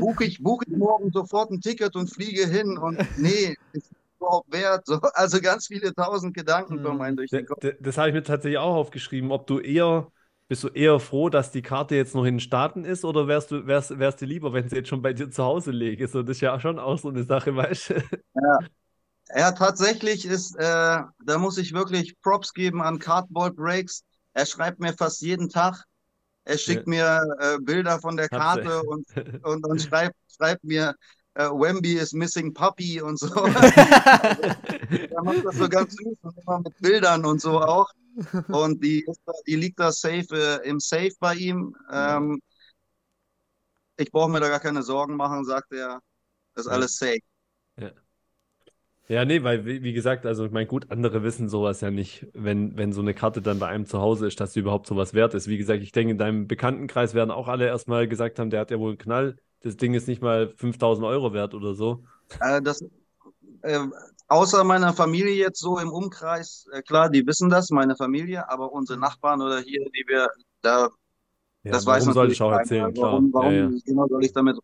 [0.00, 4.52] Buche ich, buch ich morgen sofort ein Ticket und fliege hin und nee, ist überhaupt
[4.52, 4.84] wert?
[4.86, 7.60] So, also ganz viele tausend Gedanken kommen einem durch den Kopf.
[7.60, 10.10] Das, das habe ich mir tatsächlich auch aufgeschrieben, ob du eher
[10.48, 13.50] bist du eher froh, dass die Karte jetzt noch in den Staaten ist oder wärst
[13.50, 16.08] du wärst, wärst du lieber, wenn sie jetzt schon bei dir zu Hause liegt?
[16.10, 17.94] So, das ist ja schon auch so eine Sache, weißt du?
[18.34, 18.58] Ja.
[19.34, 24.04] Ja, tatsächlich ist, äh, da muss ich wirklich Props geben an Cardboard Breaks.
[24.32, 25.84] Er schreibt mir fast jeden Tag.
[26.44, 26.90] Er schickt ja.
[26.90, 29.06] mir äh, Bilder von der Karte und,
[29.42, 30.94] und, und schreibt, schreibt mir,
[31.34, 33.26] äh, Wemby is missing puppy und so.
[33.44, 37.88] er macht das so ganz süß und immer mit Bildern und so auch.
[38.48, 39.06] Und die,
[39.46, 41.76] die liegt da safe äh, im Safe bei ihm.
[41.90, 42.40] Ähm,
[43.96, 46.00] ich brauche mir da gar keine Sorgen machen, sagt er.
[46.54, 47.20] Das ist alles safe.
[47.76, 47.92] Ja.
[49.08, 52.76] Ja, nee, weil, wie, gesagt, also ich meine, gut, andere wissen sowas ja nicht, wenn,
[52.76, 55.32] wenn so eine Karte dann bei einem zu Hause ist, dass sie überhaupt sowas wert
[55.32, 55.48] ist.
[55.48, 58.70] Wie gesagt, ich denke, in deinem Bekanntenkreis werden auch alle erstmal gesagt haben, der hat
[58.70, 59.38] ja wohl einen Knall.
[59.62, 62.04] Das Ding ist nicht mal 5000 Euro wert oder so.
[62.40, 62.84] Äh, das,
[63.62, 63.80] äh,
[64.28, 68.72] außer meiner Familie jetzt so im Umkreis, äh, klar, die wissen das, meine Familie, aber
[68.72, 70.28] unsere Nachbarn oder hier, die wir
[70.60, 70.90] da,
[71.62, 72.94] ja, das weiß man soll ich auch erzählen.
[72.94, 73.70] Warum, warum ja, ja.
[73.86, 74.58] genau soll ich damit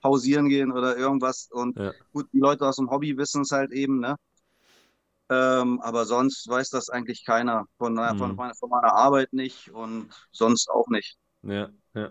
[0.00, 1.48] pausieren gehen oder irgendwas.
[1.50, 1.92] Und ja.
[2.12, 4.16] gut, die Leute aus dem Hobby wissen es halt eben, ne?
[5.30, 7.66] Ähm, aber sonst weiß das eigentlich keiner.
[7.76, 8.18] Von, mhm.
[8.18, 11.18] von, von, meiner Arbeit nicht und sonst auch nicht.
[11.42, 12.10] Ja, ja.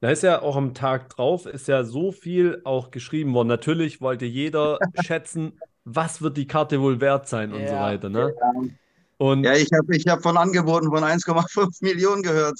[0.00, 3.46] Da ist ja auch am Tag drauf, ist ja so viel auch geschrieben worden.
[3.46, 8.08] Natürlich wollte jeder schätzen, was wird die Karte wohl wert sein und so weiter.
[8.08, 8.34] Ne?
[9.22, 9.28] Ja.
[9.28, 12.58] Und ja, ich habe ich hab von Angeboten von 1,5 Millionen gehört.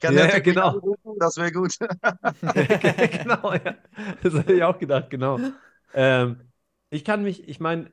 [0.00, 0.68] Kann ja, der genau.
[0.68, 1.16] Anrufen?
[1.18, 1.74] Das wäre gut.
[3.20, 3.74] genau, ja.
[4.22, 5.40] Das habe ich auch gedacht, genau.
[5.94, 6.40] Ähm,
[6.90, 7.90] ich kann mich, ich meine,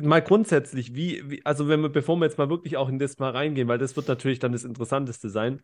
[0.00, 3.18] mal grundsätzlich, wie, wie, also wenn wir, bevor wir jetzt mal wirklich auch in das
[3.18, 5.62] mal reingehen, weil das wird natürlich dann das Interessanteste sein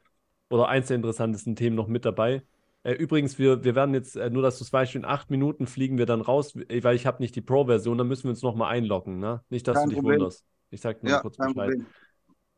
[0.49, 2.43] oder eins der interessantesten Themen noch mit dabei.
[2.85, 5.67] Äh, übrigens, wir, wir werden jetzt, äh, nur dass du es weißt, in acht Minuten
[5.67, 8.73] fliegen wir dann raus, weil ich habe nicht die Pro-Version, dann müssen wir uns nochmal
[8.73, 9.43] einloggen, ne?
[9.49, 10.21] Nicht, dass Kein du dich Problem.
[10.21, 10.45] wunderst.
[10.75, 11.75] Ich sag nur ja, kurz Bescheid.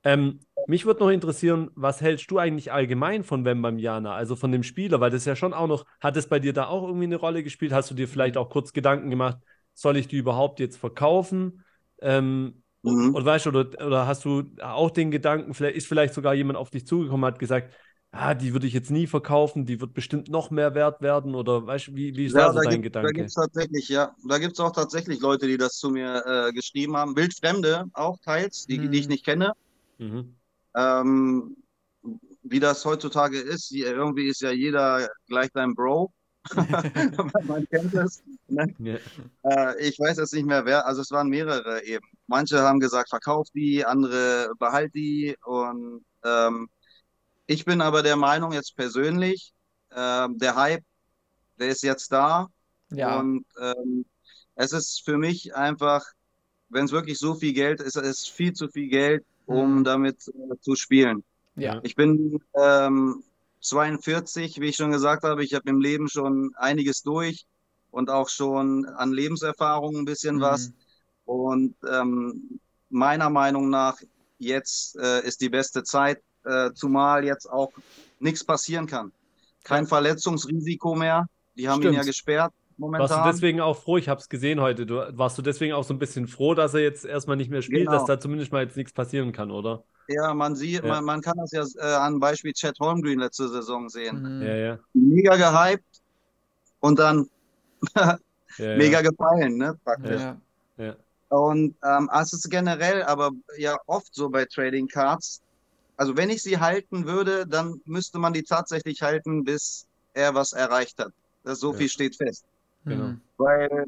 [0.05, 4.62] Ähm, mich würde noch interessieren, was hältst du eigentlich allgemein von Wembanyama, also von dem
[4.62, 7.16] Spieler, weil das ja schon auch noch, hat es bei dir da auch irgendwie eine
[7.16, 7.72] Rolle gespielt?
[7.72, 9.38] Hast du dir vielleicht auch kurz Gedanken gemacht,
[9.74, 11.64] soll ich die überhaupt jetzt verkaufen?
[12.00, 13.14] Ähm, mhm.
[13.16, 16.57] Oder weißt du, oder, oder hast du auch den Gedanken, vielleicht ist vielleicht sogar jemand
[16.57, 17.74] auf dich zugekommen, hat gesagt,
[18.16, 21.66] ah, die würde ich jetzt nie verkaufen, die wird bestimmt noch mehr wert werden oder
[21.66, 23.09] weißt wie, wie ist ja, da so da dein gibt, Gedanke?
[23.09, 26.24] Da gibt es tatsächlich, ja, da gibt es auch tatsächlich Leute, die das zu mir
[26.26, 28.90] äh, geschrieben haben, Wildfremde auch teils, die, mhm.
[28.90, 29.12] die ich mhm.
[29.12, 29.52] nicht kenne.
[29.98, 30.35] Mhm.
[30.74, 31.57] Ähm,
[32.42, 36.12] wie das heutzutage ist, irgendwie ist ja jeder gleich dein Bro.
[37.46, 38.22] Man kennt es.
[38.46, 38.72] Ne?
[38.79, 39.00] Yeah.
[39.42, 42.07] Äh, ich weiß jetzt nicht mehr wer, also es waren mehrere eben.
[42.29, 46.68] Manche haben gesagt, verkauf die, andere behalt die und ähm,
[47.47, 49.53] ich bin aber der Meinung jetzt persönlich,
[49.91, 50.85] äh, der Hype,
[51.59, 52.49] der ist jetzt da.
[52.91, 53.19] Ja.
[53.19, 54.05] Und ähm,
[54.55, 56.05] es ist für mich einfach,
[56.69, 59.85] wenn es wirklich so viel Geld ist, es ist viel zu viel Geld, um mhm.
[59.85, 61.25] damit äh, zu spielen.
[61.57, 61.81] Ja.
[61.83, 63.23] Ich bin ähm,
[63.61, 65.45] 42, wie ich schon gesagt habe.
[65.45, 67.47] Ich habe im Leben schon einiges durch
[67.91, 70.41] und auch schon an Lebenserfahrung ein bisschen mhm.
[70.41, 70.73] was.
[71.25, 73.99] Und ähm, meiner Meinung nach,
[74.39, 77.73] jetzt äh, ist die beste Zeit, äh, zumal jetzt auch
[78.21, 79.13] nichts passieren kann.
[79.65, 81.27] Kein Verletzungsrisiko mehr.
[81.57, 81.95] Die haben Stimmt.
[81.95, 82.53] ihn ja gesperrt.
[82.79, 83.09] Momentan.
[83.09, 83.97] Warst du deswegen auch froh?
[83.97, 84.85] Ich habe es gesehen heute.
[84.85, 87.63] Du, warst du deswegen auch so ein bisschen froh, dass er jetzt erstmal nicht mehr
[87.63, 87.93] spielt, genau.
[87.93, 89.83] dass da zumindest mal jetzt nichts passieren kann, oder?
[90.09, 90.89] Ja, man sieht, ja.
[90.89, 94.23] Man, man, kann das ja äh, an Beispiel Chad Holmgreen letzte Saison sehen.
[94.23, 94.43] Mhm.
[94.43, 94.79] Ja, ja.
[94.93, 96.03] Mega gehypt
[96.81, 97.29] und dann
[98.59, 99.77] mega gefallen, ne?
[99.83, 100.23] Praktisch.
[100.77, 100.97] Ja.
[101.29, 105.43] Und ähm, es ist generell aber ja oft so bei Trading Cards,
[105.97, 110.53] also wenn ich sie halten würde, dann müsste man die tatsächlich halten, bis er was
[110.53, 111.13] erreicht hat.
[111.45, 111.79] Das, so ja.
[111.79, 112.45] viel steht fest.
[112.85, 113.05] Genau.
[113.05, 113.21] Mhm.
[113.39, 113.87] Weil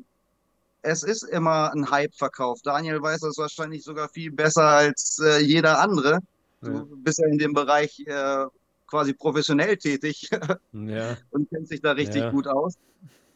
[0.83, 2.61] es ist immer ein Hype-Verkauf.
[2.62, 6.21] Daniel weiß das wahrscheinlich sogar viel besser als äh, jeder andere.
[6.62, 6.68] Ja.
[6.68, 8.47] Du bist ja in dem Bereich äh,
[8.87, 10.31] quasi professionell tätig
[10.73, 11.16] ja.
[11.31, 12.31] und kennt sich da richtig ja.
[12.31, 12.75] gut aus.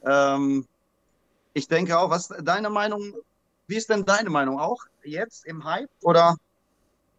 [0.05, 0.67] Ähm,
[1.53, 3.15] ich denke auch, was deine Meinung,
[3.67, 6.37] wie ist denn deine Meinung auch jetzt im Hype oder?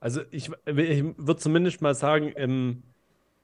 [0.04, 2.84] Also ich, ich würde zumindest mal sagen, ähm,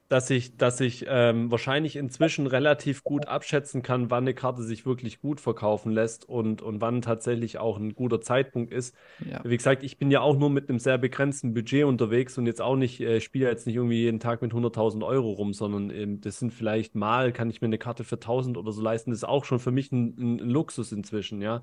[0.08, 4.84] dass ich, dass ich ähm, wahrscheinlich inzwischen relativ gut abschätzen kann, wann eine Karte sich
[4.84, 8.94] wirklich gut verkaufen lässt und, und wann tatsächlich auch ein guter Zeitpunkt ist.
[9.26, 9.40] Ja.
[9.42, 12.60] Wie gesagt, ich bin ja auch nur mit einem sehr begrenzten Budget unterwegs und jetzt
[12.60, 16.20] auch nicht, äh, spiele jetzt nicht irgendwie jeden Tag mit 100.000 Euro rum, sondern ähm,
[16.20, 19.12] das sind vielleicht mal, kann ich mir eine Karte für 1.000 oder so leisten.
[19.12, 21.62] Das ist auch schon für mich ein, ein, Luxus inzwischen, ja.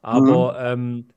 [0.00, 1.08] Aber ähm,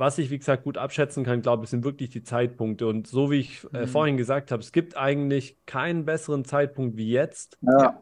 [0.00, 2.88] was ich, wie gesagt, gut abschätzen kann, glaube ich, sind wirklich die Zeitpunkte.
[2.88, 3.86] Und so wie ich äh, Mhm.
[3.86, 8.00] vorhin gesagt habe, es gibt eigentlich keinen besseren Zeitpunkt wie jetzt, Ja,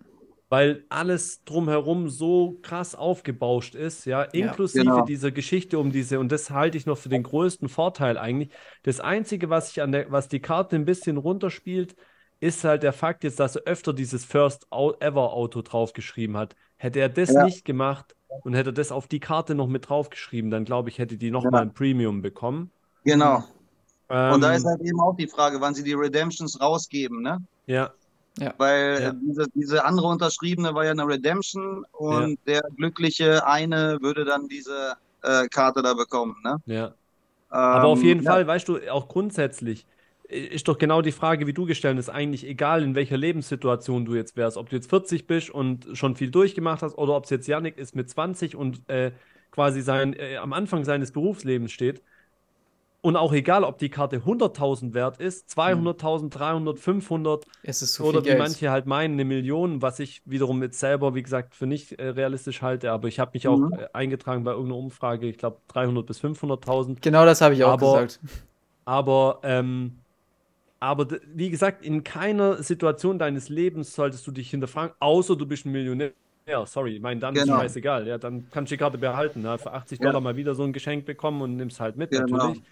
[0.50, 5.04] weil alles drumherum so krass aufgebauscht ist, ja, inklusive genau.
[5.04, 8.50] dieser Geschichte um diese, und das halte ich noch für den größten Vorteil eigentlich.
[8.82, 11.96] Das Einzige, was ich an der, was die Karte ein bisschen runterspielt,
[12.40, 16.54] ist halt der Fakt jetzt, dass er öfter dieses First Ever Auto draufgeschrieben hat.
[16.78, 17.38] Hätte er das Ja.
[17.38, 20.98] nicht gemacht und hätte er das auf die Karte noch mit draufgeschrieben, dann glaube ich,
[20.98, 21.50] hätte die noch Ja.
[21.50, 22.72] mal ein Premium bekommen.
[23.04, 23.44] genau.
[24.26, 27.38] Und da Ähm, ist halt eben auch die Frage, wann sie die Redemptions rausgeben, ne?
[27.66, 27.96] ja,
[28.56, 29.10] Weil Ja.
[29.10, 34.48] äh, diese, diese andere Unterschriebene war ja eine Redemption und der glückliche eine würde dann
[34.48, 36.56] diese äh, Karte da bekommen, ne?
[36.66, 36.96] ja.
[37.70, 39.86] Aber auf Ähm, jeden ja, Fall, weißt du, auch grundsätzlich
[40.28, 44.14] ist doch genau die Frage, wie du gestellt hast, eigentlich egal, in welcher Lebenssituation du
[44.14, 44.56] jetzt wärst.
[44.56, 47.78] Ob du jetzt 40 bist und schon viel durchgemacht hast oder ob es jetzt Yannick
[47.78, 49.12] ist mit 20 und äh,
[49.50, 52.02] quasi sein, äh, am Anfang seines Berufslebens steht.
[53.00, 58.04] Und auch egal, ob die Karte 100.000 wert ist, 200.000, 300, 500 Es ist so
[58.06, 61.66] oder wie manche halt meinen, eine Million, was ich wiederum jetzt selber, wie gesagt, für
[61.66, 62.90] nicht äh, realistisch halte.
[62.90, 63.72] Aber ich habe mich auch Mhm.
[63.72, 67.00] äh, eingetragen bei irgendeiner Umfrage, ich glaube 300 bis 500.000.
[67.00, 68.20] Genau das habe ich auch Aber- gesagt.
[68.84, 70.00] Aber, ähm,
[70.80, 75.66] aber wie gesagt, in keiner Situation deines Lebens solltest du dich hinterfragen, außer du bist
[75.66, 76.12] ein Millionär.
[76.46, 77.58] Ja, sorry, ich meine, dann ist Genau.
[77.58, 78.06] scheißegal.
[78.06, 79.44] Ja, dann kannst du die Karte behalten.
[79.44, 80.06] Ja, für 80 Ja.
[80.06, 82.36] Dollar mal wieder so ein Geschenk bekommen und nimmst halt mit, Genau.
[82.36, 82.62] natürlich.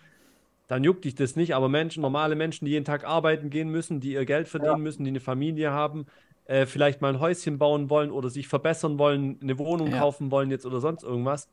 [0.69, 1.55] Dann juckt dich das nicht.
[1.55, 5.05] Aber Menschen, normale Menschen, die jeden Tag arbeiten gehen müssen, die ihr Geld verdienen müssen,
[5.05, 6.07] die eine Familie haben,
[6.47, 9.99] äh, vielleicht mal ein Häuschen bauen wollen oder sich verbessern wollen, eine Wohnung Ja.
[9.99, 11.49] kaufen wollen jetzt oder sonst irgendwas.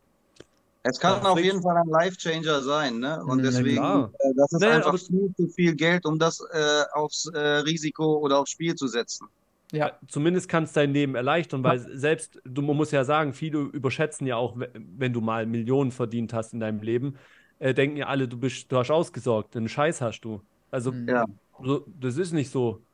[0.83, 3.23] Es kann auf jeden Fall ein Life-Changer sein, ne?
[3.25, 7.25] Und deswegen, äh, das ist Nee, einfach viel zu viel Geld, um das äh, aufs
[7.33, 9.27] äh, Risiko oder aufs Spiel zu setzen.
[9.71, 9.99] Ja.
[10.07, 14.27] Zumindest kann es dein Leben erleichtern, weil selbst, du man muss ja sagen, viele überschätzen
[14.27, 17.17] ja auch, we- wenn du mal Millionen verdient hast in deinem Leben,
[17.59, 20.45] äh, denken ja alle, du bist, du hast ausgesorgt, einen Scheiß hast du.
[20.69, 21.07] Also, Mhm.
[21.09, 21.25] Ja.
[21.59, 22.85] so, das ist nicht so.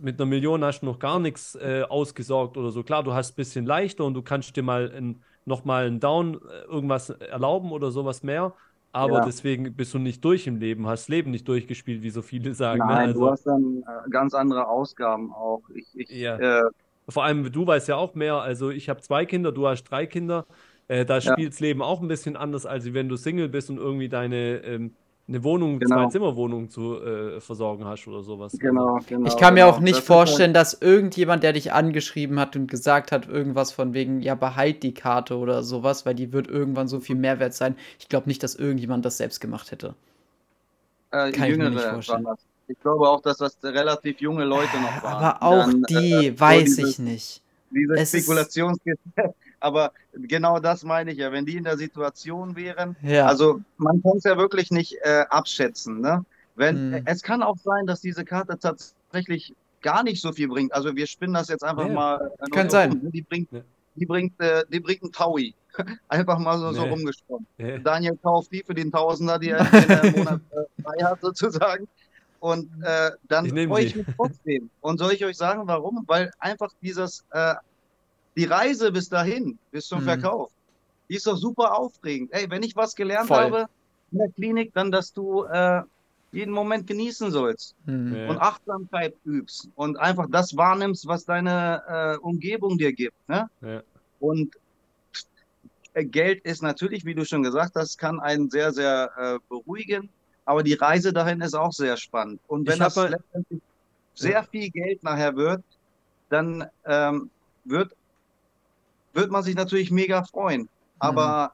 [0.00, 2.82] Mit einer Million hast du noch gar nichts äh, ausgesorgt oder so.
[2.84, 5.98] Klar, du hast ein bisschen leichter und du kannst dir mal ein, noch mal einen
[6.00, 8.52] Down äh, irgendwas erlauben oder sowas mehr.
[8.92, 9.24] Aber Ja.
[9.26, 12.54] deswegen bist du nicht durch im Leben, hast das Leben nicht durchgespielt, wie so viele
[12.54, 12.78] sagen.
[12.80, 12.86] ne?
[12.86, 15.62] Nein, Also- du hast dann äh, ganz andere Ausgaben auch.
[15.74, 16.36] Ich, ich, Ja.
[16.38, 16.70] äh,
[17.10, 18.34] Vor allem, du weißt ja auch mehr.
[18.36, 20.44] Also, ich habe zwei Kinder, du hast drei Kinder.
[20.88, 21.32] Äh, da Ja.
[21.32, 24.56] spielt das Leben auch ein bisschen anders, als wenn du Single bist und irgendwie deine
[24.64, 24.94] ähm,
[25.28, 26.04] eine Wohnung, Genau.
[26.04, 28.52] Zwei-Zimmer-Wohnung zu äh, versorgen hast oder sowas.
[28.58, 29.28] genau, genau.
[29.28, 29.74] Ich kann mir genau.
[29.76, 33.70] auch nicht Das halt- vorstellen, dass irgendjemand, der dich angeschrieben hat und gesagt hat, irgendwas
[33.72, 37.52] von wegen, ja, behalt die Karte oder sowas, weil die wird irgendwann so viel Mehrwert
[37.52, 37.76] sein.
[37.98, 39.94] Ich glaube nicht, dass irgendjemand das selbst gemacht hätte.
[41.10, 42.26] Äh, Kann ich mir Jüngere nicht vorstellen.
[42.70, 45.24] Ich glaube auch, dass das relativ junge Leute noch waren.
[45.24, 47.42] Aber auch Dann, die, äh, weiß dieses- ich nicht.
[47.70, 49.34] Diese Es ist- Spekulationsgeschäft.
[49.60, 51.32] Aber genau das meine ich ja.
[51.32, 53.26] Wenn die in der Situation wären, Ja.
[53.26, 56.00] also man kann es ja wirklich nicht äh, abschätzen.
[56.00, 56.24] Ne?
[56.54, 57.02] Wenn, Hm.
[57.06, 60.72] Es kann auch sein, dass diese Karte tatsächlich gar nicht so viel bringt.
[60.72, 61.92] Also wir spinnen das jetzt einfach Ja.
[61.92, 62.32] mal.
[62.40, 63.00] äh, Kann sein.
[63.12, 63.60] Die bringt, Ja.
[63.94, 65.54] die bringt, äh, die bringt einen Taui.
[66.08, 66.88] Einfach mal so, so Nee.
[66.90, 67.46] rumgesprochen.
[67.58, 71.86] Äh, Daniel kauft die für den Tausender, die er im Monat äh, frei hat, sozusagen.
[72.40, 74.70] Und äh, dann freue ich mich trotzdem.
[74.80, 76.04] Und soll ich euch sagen, warum?
[76.06, 77.54] Weil einfach dieses, äh,
[78.38, 80.04] die Reise bis dahin, bis zum Mhm.
[80.04, 80.50] Verkauf,
[81.08, 82.32] die ist doch super aufregend.
[82.32, 83.38] Ey, wenn ich was gelernt Voll.
[83.44, 83.66] habe
[84.12, 85.82] in der Klinik, dann, dass du äh,
[86.30, 88.14] jeden Moment genießen sollst Hm.
[88.14, 88.28] Ja.
[88.30, 93.16] und Achtsamkeit übst und einfach das wahrnimmst, was deine äh, Umgebung dir gibt.
[93.28, 93.48] Ne?
[93.60, 93.82] Ja.
[94.20, 94.54] Und
[95.94, 100.10] äh, Geld ist natürlich, wie du schon gesagt hast, kann einen sehr, sehr äh, beruhigen,
[100.44, 102.40] aber die Reise dahin ist auch sehr spannend.
[102.46, 103.60] Und wenn Ich das letztendlich
[104.14, 105.62] sehr viel Geld nachher wird,
[106.28, 107.30] dann ähm,
[107.64, 107.92] wird,
[109.18, 110.68] wird man sich natürlich mega freuen.
[111.00, 111.52] Aber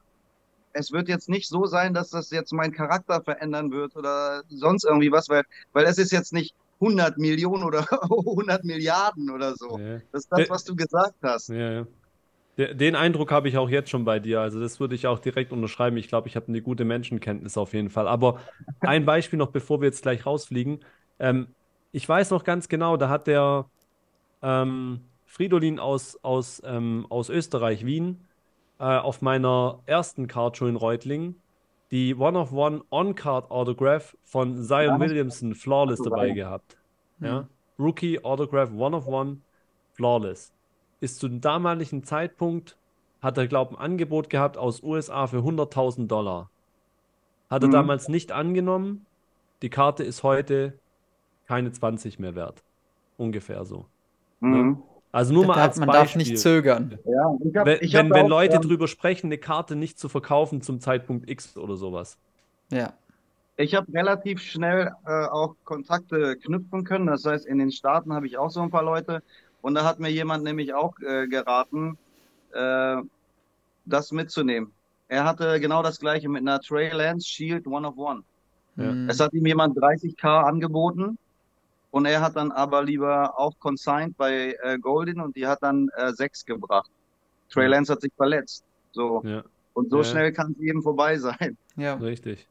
[0.73, 4.83] es wird jetzt nicht so sein, dass das jetzt meinen Charakter verändern wird oder sonst
[4.85, 9.79] irgendwie was, weil, weil es ist jetzt nicht 100 Millionen oder 100 Milliarden oder so.
[9.79, 10.01] Ja.
[10.11, 11.49] Das ist das, was du gesagt hast.
[11.49, 11.87] Ja, ja.
[12.57, 14.41] De- Den Eindruck habe ich auch jetzt schon bei dir.
[14.41, 15.97] Also das würde ich auch direkt unterschreiben.
[15.97, 18.07] Ich glaube, ich habe eine gute Menschenkenntnis auf jeden Fall.
[18.07, 18.39] Aber
[18.81, 20.83] ein Beispiel noch, bevor wir jetzt gleich rausfliegen.
[21.19, 21.55] Ähm,
[21.91, 23.69] ich weiß noch ganz genau, da hat der
[24.41, 28.25] ähm, Fridolin aus, aus, ähm, aus Österreich, Wien,
[28.79, 31.35] äh, auf meiner ersten Card Show in Reutlingen
[31.91, 34.99] die One-of-One On-Card Autograph von Zion Ja.
[34.99, 36.77] Williamson Flawless dabei gehabt.
[37.19, 37.47] Ja.
[37.77, 39.37] Rookie Autograph One of One
[39.93, 40.53] Flawless.
[41.01, 42.77] Ist zu dem damaligen Zeitpunkt,
[43.21, 46.49] hat er, glaube ich, ein Angebot gehabt aus USA für 100.000 Dollar.
[47.49, 47.73] Hat er Mhm.
[47.73, 49.05] damals nicht angenommen.
[49.61, 50.79] Die Karte ist heute
[51.45, 52.63] keine 20 mehr wert.
[53.17, 53.85] Ungefähr so.
[54.39, 54.81] Mhm.
[55.15, 56.17] Also nur Da mal darf, als man darf Beispiel.
[56.23, 56.99] nicht zögern.
[57.05, 59.97] Ja, ich hab, Wenn, ich wenn, wenn auch, Leute ähm, drüber sprechen, eine Karte nicht
[59.97, 62.17] zu verkaufen zum Zeitpunkt X oder sowas.
[62.69, 62.91] Ja.
[63.55, 67.07] Ich habe relativ schnell äh, auch Kontakte knüpfen können.
[67.07, 69.23] Das heißt, in den Staaten habe ich auch so ein paar Leute.
[69.61, 71.97] Und da hat mir jemand nämlich auch äh, geraten,
[72.51, 72.97] äh,
[73.85, 74.73] das mitzunehmen.
[75.07, 78.23] Er hatte genau das gleiche mit einer Trey Lance Shield One of One.
[78.75, 78.91] Ja.
[78.91, 79.09] Mhm.
[79.09, 81.17] Es hat ihm jemand 30k angeboten
[81.95, 85.89] und er hat dann aber lieber auch consigned bei äh, Golden und die hat dann
[85.97, 86.91] äh, 6 gebracht.
[87.49, 87.67] Trey.
[87.67, 88.65] Lance hat sich verletzt.
[88.91, 89.23] So.
[89.23, 90.03] Ja, Und so Ja.
[90.03, 91.57] schnell kann es eben vorbei sein.
[91.75, 91.95] ja.
[91.99, 92.49] richtig.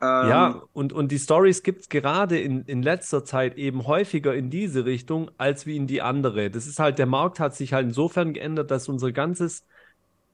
[0.00, 4.34] Ähm, Ja, und, und die Stories gibt es gerade in, in letzter Zeit eben häufiger
[4.34, 6.50] in diese Richtung als wie in die andere.
[6.50, 9.64] Das ist halt, der Markt hat sich halt insofern geändert, dass unser ganzes,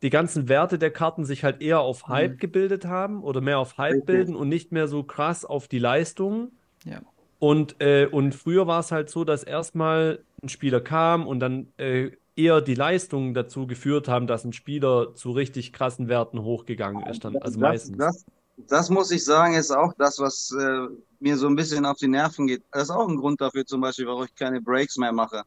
[0.03, 2.39] die ganzen Werte der Karten sich halt eher auf Hype Mhm.
[2.39, 4.07] gebildet haben oder mehr auf Hype Richtig.
[4.07, 6.59] bilden und nicht mehr so krass auf die Leistungen.
[6.85, 7.01] Ja.
[7.45, 11.71] Und, äh, und früher war es halt so, dass erstmal ein Spieler kam und dann
[11.77, 17.05] äh, eher die Leistungen dazu geführt haben, dass ein Spieler zu richtig krassen Werten hochgegangen
[17.07, 17.23] ist.
[17.23, 17.99] Dann, also das, meistens.
[17.99, 18.25] Das,
[18.57, 20.87] das muss ich sagen, ist auch das, was äh,
[21.21, 22.63] mir so ein bisschen auf die Nerven geht.
[22.73, 25.43] Das ist auch ein Grund dafür zum Beispiel, warum ich keine Breaks mehr mache.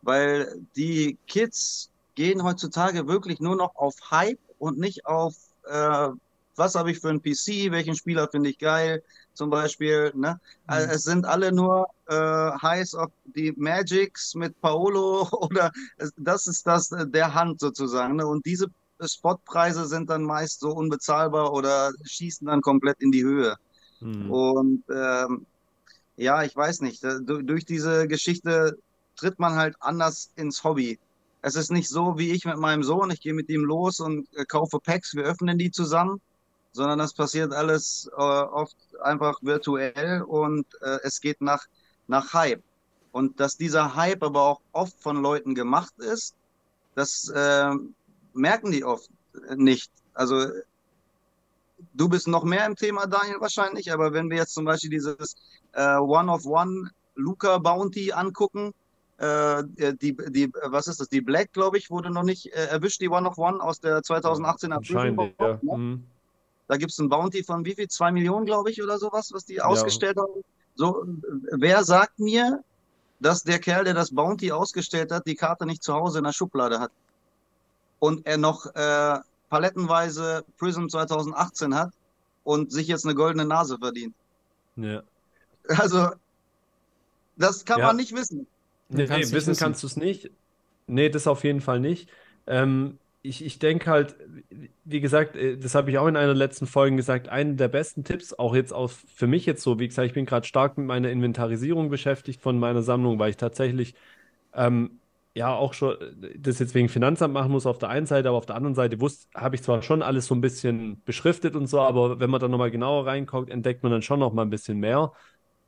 [0.00, 5.34] Weil die Kids gehen heutzutage wirklich nur noch auf Hype und nicht auf,
[5.68, 6.08] äh,
[6.54, 9.02] was habe ich für einen PC, welchen Spieler finde ich geil,
[9.36, 10.12] zum Beispiel.
[10.14, 10.40] Ne?
[10.66, 10.92] Also Mhm.
[10.94, 15.70] es sind alle nur äh, heiß auf die Magics mit Paolo oder
[16.16, 18.16] das ist das äh, der Hand sozusagen.
[18.16, 18.26] Ne?
[18.26, 18.66] Und diese
[19.04, 23.56] Spotpreise sind dann meist so unbezahlbar oder schießen dann komplett in die Höhe.
[24.00, 24.30] Hm.
[24.30, 25.46] Und ähm,
[26.16, 28.76] ja, ich weiß nicht, du- durch diese Geschichte
[29.16, 30.98] tritt man halt anders ins Hobby.
[31.42, 34.26] Es ist nicht so wie ich mit meinem Sohn, ich gehe mit ihm los und
[34.34, 36.20] äh, kaufe Packs, wir öffnen die zusammen,
[36.76, 41.64] sondern das passiert alles äh, oft einfach virtuell und äh, es geht nach,
[42.06, 42.62] nach Hype.
[43.12, 46.36] Und dass dieser Hype aber auch oft von Leuten gemacht ist,
[46.94, 47.70] das äh,
[48.34, 49.10] merken die oft
[49.56, 49.90] nicht.
[50.12, 50.48] Also
[51.94, 55.34] du bist noch mehr im Thema, Daniel, wahrscheinlich, aber wenn wir jetzt zum Beispiel dieses
[55.72, 58.74] äh, One-of-One Luca Bounty angucken,
[59.16, 61.08] äh, die, die, was ist das?
[61.08, 65.16] Die Black, glaube ich, wurde noch nicht äh, erwischt, die One-of-One aus der 2018er Anscheinend,
[65.16, 65.58] Prison ja.
[65.62, 65.72] Ne?
[65.72, 66.04] Hm.
[66.68, 67.88] Da gibt es ein Bounty von wie viel?
[67.88, 69.64] Zwei Millionen, glaube ich, oder sowas, was die Ja.
[69.64, 70.42] ausgestellt haben.
[70.74, 71.04] So,
[71.52, 72.60] wer sagt mir,
[73.20, 76.32] dass der Kerl, der das Bounty ausgestellt hat, die Karte nicht zu Hause in der
[76.32, 76.90] Schublade hat?
[77.98, 81.90] Und er noch äh, palettenweise Prism 2018 hat
[82.42, 84.14] und sich jetzt eine goldene Nase verdient.
[84.76, 85.02] Ja.
[85.68, 86.10] Also,
[87.36, 87.86] das kann Ja.
[87.86, 88.46] man nicht wissen.
[88.88, 89.60] Nee, kannst nee, nicht wissen wissen.
[89.60, 90.30] kannst du es nicht.
[90.86, 92.10] Nee, das auf jeden Fall nicht.
[92.46, 92.98] Ähm,
[93.28, 94.16] ich ich denke halt,
[94.84, 98.04] wie gesagt, äh, das habe ich auch in einer letzten Folge gesagt, einen der besten
[98.04, 100.86] Tipps, auch jetzt auch für mich jetzt so, wie gesagt, ich bin gerade stark mit
[100.86, 103.94] meiner Inventarisierung beschäftigt von meiner Sammlung, weil ich tatsächlich
[104.54, 105.00] ähm,
[105.34, 108.38] ja auch schon äh, das jetzt wegen Finanzamt machen muss auf der einen Seite, aber
[108.38, 111.66] auf der anderen Seite wusste, habe ich zwar schon alles so ein bisschen beschriftet und
[111.68, 114.78] so, aber wenn man dann nochmal genauer reinguckt, entdeckt man dann schon nochmal ein bisschen
[114.80, 115.12] mehr.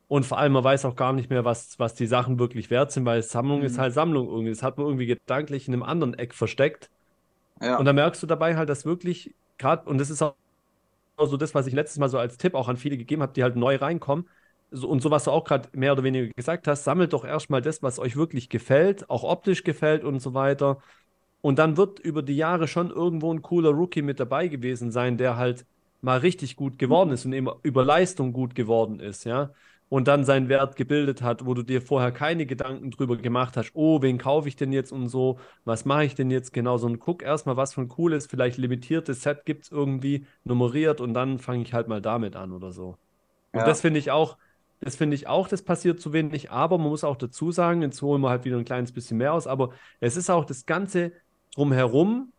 [0.07, 2.91] Und vor allem, man weiß auch gar nicht mehr, was, was die Sachen wirklich wert
[2.91, 3.79] sind, weil Sammlung ist Mhm.
[3.79, 4.49] halt Sammlung irgendwie.
[4.51, 6.89] Das hat man irgendwie gedanklich in einem anderen Eck versteckt.
[7.61, 7.77] Ja.
[7.77, 10.35] Und da merkst du dabei halt, dass wirklich gerade, und das ist auch
[11.17, 13.43] so das, was ich letztes Mal so als Tipp auch an viele gegeben habe, die
[13.43, 14.27] halt neu reinkommen.
[14.71, 17.61] So, und so, was du auch gerade mehr oder weniger gesagt hast, sammelt doch erstmal
[17.61, 20.79] das, was euch wirklich gefällt, auch optisch gefällt und so weiter.
[21.41, 25.17] Und dann wird über die Jahre schon irgendwo ein cooler Rookie mit dabei gewesen sein,
[25.17, 25.65] der halt
[26.01, 29.51] mal richtig gut geworden ist und eben über Leistung gut geworden ist, ja.
[29.89, 33.71] Und dann seinen Wert gebildet hat, wo du dir vorher keine Gedanken drüber gemacht hast,
[33.73, 36.99] oh, wen kaufe ich denn jetzt und so, was mache ich denn jetzt genau, sondern
[36.99, 41.39] guck erstmal, was für ein cooles, vielleicht limitiertes Set gibt es irgendwie nummeriert und dann
[41.39, 42.97] fange ich halt mal damit an oder so.
[43.51, 43.67] Und Ja.
[43.67, 44.37] das finde ich auch,
[44.79, 48.01] das finde ich auch, das passiert zu wenig, aber man muss auch dazu sagen, jetzt
[48.01, 51.13] holen wir halt wieder ein kleines bisschen mehr aus, aber es ist auch das Ganze
[51.55, 52.31] drumherum,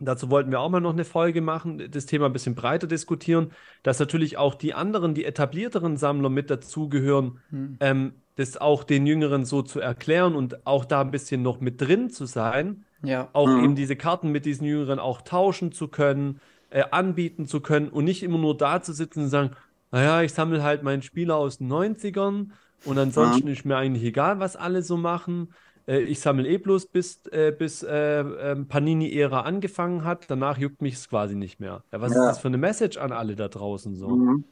[0.00, 3.52] dazu wollten wir auch mal noch eine Folge machen, das Thema ein bisschen breiter diskutieren,
[3.82, 7.76] dass natürlich auch die anderen, die etablierteren Sammler mit dazugehören, Hm.
[7.80, 11.80] ähm, das auch den Jüngeren so zu erklären und auch da ein bisschen noch mit
[11.80, 13.28] drin zu sein, Ja.
[13.32, 13.64] auch Mhm.
[13.64, 16.40] eben diese Karten mit diesen Jüngeren auch tauschen zu können,
[16.70, 19.50] äh, anbieten zu können und nicht immer nur da zu sitzen und sagen,
[19.90, 22.52] naja, ich sammle halt meinen Spieler aus den 90ern
[22.84, 25.52] und ansonsten ist mir eigentlich egal, was alle so machen.
[25.86, 30.82] Äh, ich sammle eh bloß bis, äh, bis äh, ähm, Panini-Ära angefangen hat, danach juckt
[30.82, 31.84] mich es quasi nicht mehr.
[31.92, 32.16] Ja, was Ja.
[32.16, 34.22] ist das für eine Message an alle da draußen so?
[34.22, 34.44] Mhm.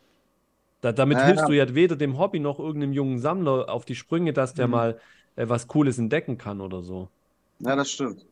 [0.81, 1.49] Da, damit Ja, hilfst ja.
[1.49, 4.68] du ja weder dem Hobby noch irgendeinem jungen Sammler auf die Sprünge, dass der Mhm.
[4.68, 5.01] mal
[5.37, 7.11] äh, was Cooles entdecken kann oder so.
[7.61, 8.26] Ja, das stimmt.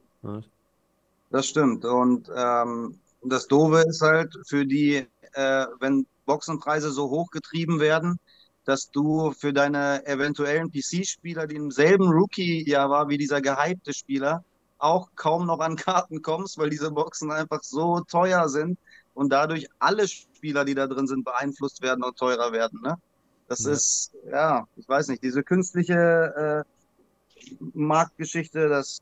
[1.31, 1.85] Das stimmt.
[1.85, 8.19] Und ähm, das Doofe ist halt für die, äh, wenn Boxenpreise so hoch getrieben werden,
[8.67, 14.43] dass du für deine eventuellen PC-Spieler, die im selben Rookie-Jahr war wie dieser gehypte Spieler,
[14.79, 18.79] auch kaum noch an Karten kommst, weil diese Boxen einfach so teuer sind
[19.15, 22.81] und dadurch alle Spieler, die da drin sind, beeinflusst werden und teurer werden.
[22.83, 22.97] Ne?
[23.49, 23.73] Das Ja.
[23.73, 26.65] ist, ja, ich weiß nicht, diese künstliche äh,
[27.75, 28.99] Marktgeschichte, das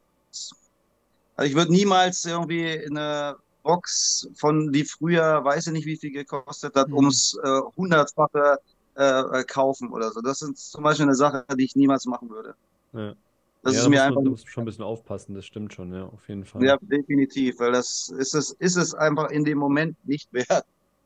[1.37, 6.13] also ich würde niemals irgendwie eine Box von, die früher, weiß ich nicht, wie viel
[6.13, 6.95] gekostet hat, Mhm.
[6.95, 8.59] ums äh, hundertfache
[8.97, 10.21] äh, äh, kaufen oder so.
[10.21, 12.55] Das ist zum Beispiel eine Sache, die ich niemals machen würde.
[12.93, 13.15] Ja.
[13.63, 15.47] Das ja, ist da mir muss einfach, man, da muss schon ein bisschen aufpassen, das
[15.47, 16.63] stimmt schon, ja, auf jeden Fall.
[16.67, 20.65] ja, definitiv, weil das ist es, ist es einfach in dem Moment nicht wert.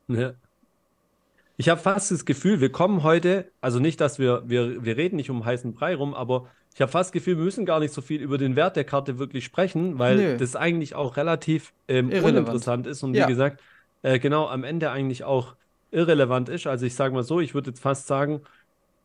[0.09, 0.39] Ja.
[1.57, 5.17] Ich habe fast das Gefühl, wir kommen heute, also nicht, dass wir, wir, wir reden
[5.17, 7.93] nicht um heißen Brei rum, aber ich habe fast das Gefühl, wir müssen gar nicht
[7.93, 10.37] so viel über den Wert der Karte wirklich sprechen, weil Nö.
[10.37, 13.27] das eigentlich auch relativ ähm, uninteressant ist und wie Ja.
[13.27, 13.61] gesagt,
[14.03, 15.57] äh, genau am Ende eigentlich auch
[15.91, 16.67] irrelevant ist.
[16.67, 18.43] Also ich sage mal so, ich würde jetzt fast sagen,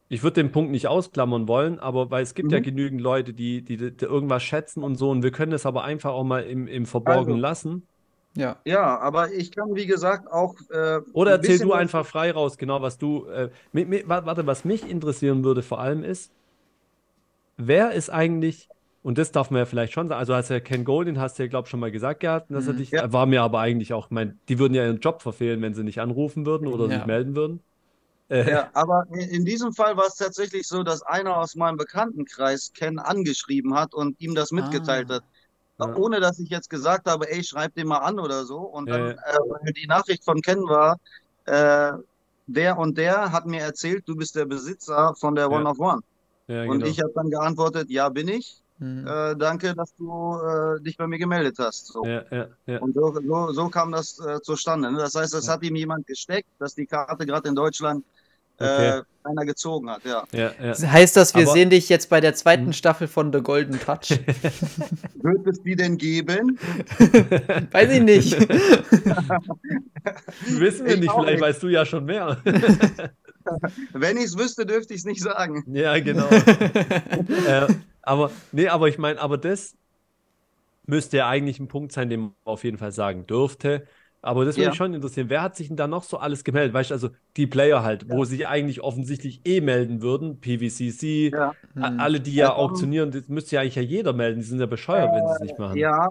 [0.09, 2.61] ich würde den Punkt nicht ausklammern wollen, aber weil es gibt ja Mhm.
[2.61, 6.11] genügend Leute, die, die, die irgendwas schätzen und so und wir können es aber einfach
[6.13, 7.41] auch mal im, im Verborgenen Also.
[7.41, 7.87] lassen.
[8.35, 8.61] Ja.
[8.65, 12.31] Ja, aber ich kann, wie gesagt, auch äh, Oder ein erzähl bisschen du einfach frei
[12.31, 13.25] raus, genau was du.
[13.27, 16.33] Äh, mi, mi, wa- warte, was mich interessieren würde vor allem ist,
[17.57, 18.69] wer ist eigentlich,
[19.03, 21.43] und das darf man ja vielleicht schon sagen, also hast ja Ken Goldin, hast du
[21.43, 22.77] ja, glaube ich, schon mal gesagt gehabt, dass er Mhm.
[22.77, 23.11] dich, Ja.
[23.13, 26.01] war mir aber eigentlich auch, mein, die würden ja ihren Job verfehlen, wenn sie nicht
[26.01, 26.95] anrufen würden oder Ja.
[26.99, 27.63] sich melden würden.
[28.29, 32.71] Äh, Ja, aber in diesem Fall war es tatsächlich so, dass einer aus meinem Bekanntenkreis
[32.73, 35.15] Ken angeschrieben hat und ihm das mitgeteilt Ah.
[35.15, 35.23] hat.
[35.79, 35.95] Ja.
[35.95, 38.59] Ohne dass ich jetzt gesagt habe, ey, schreib den mal an oder so.
[38.59, 39.15] Und dann, äh,
[39.49, 40.97] weil die Nachricht von Ken war,
[41.45, 41.93] äh,
[42.47, 45.51] der und der hat mir erzählt, du bist der Besitzer von der.
[45.51, 46.01] One of One.
[46.47, 46.85] Und genau.
[46.85, 48.62] ich habe dann geantwortet, ja, bin ich.
[48.79, 49.05] Mhm.
[49.07, 51.87] Äh, danke, dass du äh, dich bei mir gemeldet hast.
[51.87, 52.03] So.
[52.05, 52.79] Ja, ja, ja.
[52.79, 54.91] Und so, so, so kam das äh, zustande.
[54.91, 54.97] Ne?
[54.97, 55.53] Das heißt, es Ja.
[55.53, 58.03] hat ihm jemand gesteckt, dass die Karte gerade in Deutschland
[58.59, 58.63] äh,
[58.99, 59.01] Okay.
[59.23, 60.03] einer gezogen hat.
[60.05, 60.23] Ja.
[60.31, 60.73] Ja, ja.
[60.91, 62.73] Heißt das, wir Aber- sehen dich jetzt bei der zweiten Mhm.
[62.73, 64.09] Staffel von The Golden Touch?
[65.21, 66.59] Wird es die denn geben?
[67.71, 68.39] Weiß ich nicht.
[70.47, 71.41] Wissen wir Ich nicht, vielleicht nicht.
[71.41, 72.37] weißt du ja schon mehr.
[73.93, 75.63] Wenn ich es wüsste, dürfte ich es nicht sagen.
[75.65, 76.29] Ja, genau.
[77.43, 77.69] äh,
[78.01, 79.77] aber, nee, aber ich meine, aber das
[80.85, 83.87] müsste ja eigentlich ein Punkt sein, den man auf jeden Fall sagen dürfte.
[84.21, 84.69] Aber das würde Ja.
[84.69, 85.29] mich schon interessieren.
[85.29, 86.73] Wer hat sich denn da noch so alles gemeldet?
[86.73, 91.53] Weißt du, also die Player halt, wo sich eigentlich offensichtlich eh melden würden, PVCC, Ja.
[91.73, 91.97] Hm.
[91.97, 94.39] alle, die ja Ja, auktionieren, das müsste ja eigentlich ja jeder melden.
[94.39, 95.79] Die sind ja bescheuert, wenn sie es nicht machen.
[95.79, 96.07] Ja,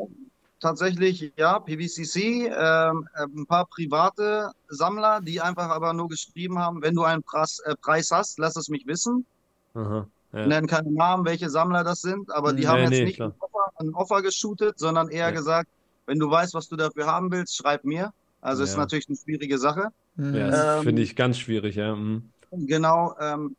[0.63, 6.83] tatsächlich, ja, PVCC, ähm, äh, ein paar private Sammler, die einfach aber nur geschrieben haben,
[6.83, 9.27] wenn du einen Preis, äh, Preis hast, lass es mich wissen.
[9.75, 10.49] Aha, ja.
[10.49, 13.31] Nennen keine Namen, welche Sammler das sind, aber die Nee, haben jetzt nee, nicht klar.
[13.31, 15.33] ein Offer, ein Offer geshootet, sondern eher Ja.
[15.33, 15.69] gesagt,
[16.07, 18.11] wenn du weißt, was du dafür haben willst, schreib mir.
[18.41, 18.77] Also ist Ja.
[18.77, 19.89] natürlich eine schwierige Sache.
[20.15, 20.35] Mhm.
[20.35, 21.95] Ja, Ähm, finde ich ganz schwierig, ja.
[21.95, 22.33] mhm.
[22.51, 23.57] Genau, ähm,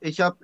[0.00, 0.38] ich habe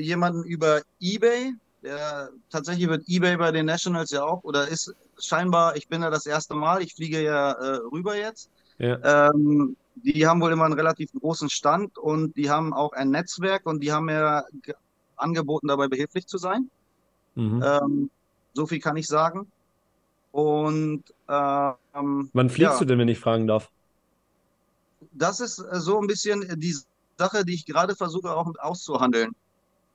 [0.00, 5.76] jemanden über eBay, der tatsächlich wird eBay bei den Nationals ja auch, oder ist scheinbar,
[5.76, 8.50] ich bin ja das erste Mal, ich fliege ja äh, rüber jetzt.
[8.78, 13.10] Ja, Ähm, die haben wohl immer einen relativ großen Stand und die haben auch ein
[13.10, 14.74] Netzwerk und die haben mir ge-
[15.16, 16.70] angeboten, dabei behilflich zu sein.
[17.34, 17.62] mhm.
[17.64, 18.10] Ähm,
[18.54, 19.50] so viel kann ich sagen.
[20.32, 22.78] Und ähm, Wann fliegst ja.
[22.80, 23.70] du denn, wenn ich fragen darf?
[25.12, 26.76] das ist äh, so ein bisschen die
[27.18, 29.32] Sache, die ich gerade versuche auch auszuhandeln.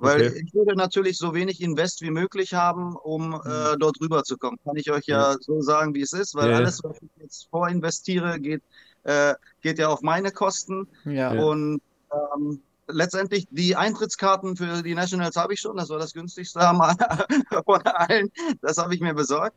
[0.04, 0.44] Weil Okay.
[0.46, 4.60] ich würde natürlich so wenig Invest wie möglich haben, um äh, dort rüberzukommen.
[4.64, 6.58] Kann ich euch ja, so sagen, wie es ist, weil Ja, ja.
[6.58, 8.62] alles, was ich jetzt vorinvestiere, geht,
[9.04, 10.88] äh, geht ja auf meine Kosten.
[11.06, 11.34] Ja.
[11.34, 11.42] Ja.
[11.44, 11.82] Und
[12.12, 15.78] ähm, letztendlich die Eintrittskarten für die Nationals habe ich schon.
[15.78, 16.80] Das war das günstigste am-
[17.66, 18.30] von allen.
[18.62, 19.56] Das habe ich mir besorgt.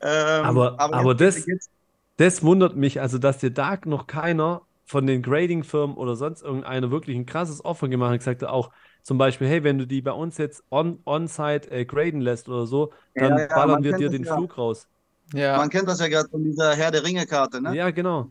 [0.00, 1.70] Ähm, Aber- aber jetzt das- geht's-
[2.16, 6.90] Das wundert mich, also dass dir da noch keiner von den Grading-Firmen oder sonst irgendeiner
[6.90, 8.70] wirklich ein krasses Offer gemacht hat und gesagt hat, auch
[9.04, 12.66] zum Beispiel, hey, wenn du die bei uns jetzt on, on-site äh, graden lässt oder
[12.66, 14.34] so, dann Ja, ja, ballern wir dir den ja.
[14.34, 14.88] Flug raus.
[15.32, 15.58] Ja.
[15.58, 17.76] Man kennt das ja gerade von dieser Herr der Ringe-Karte, ne?
[17.76, 18.30] Ja, genau.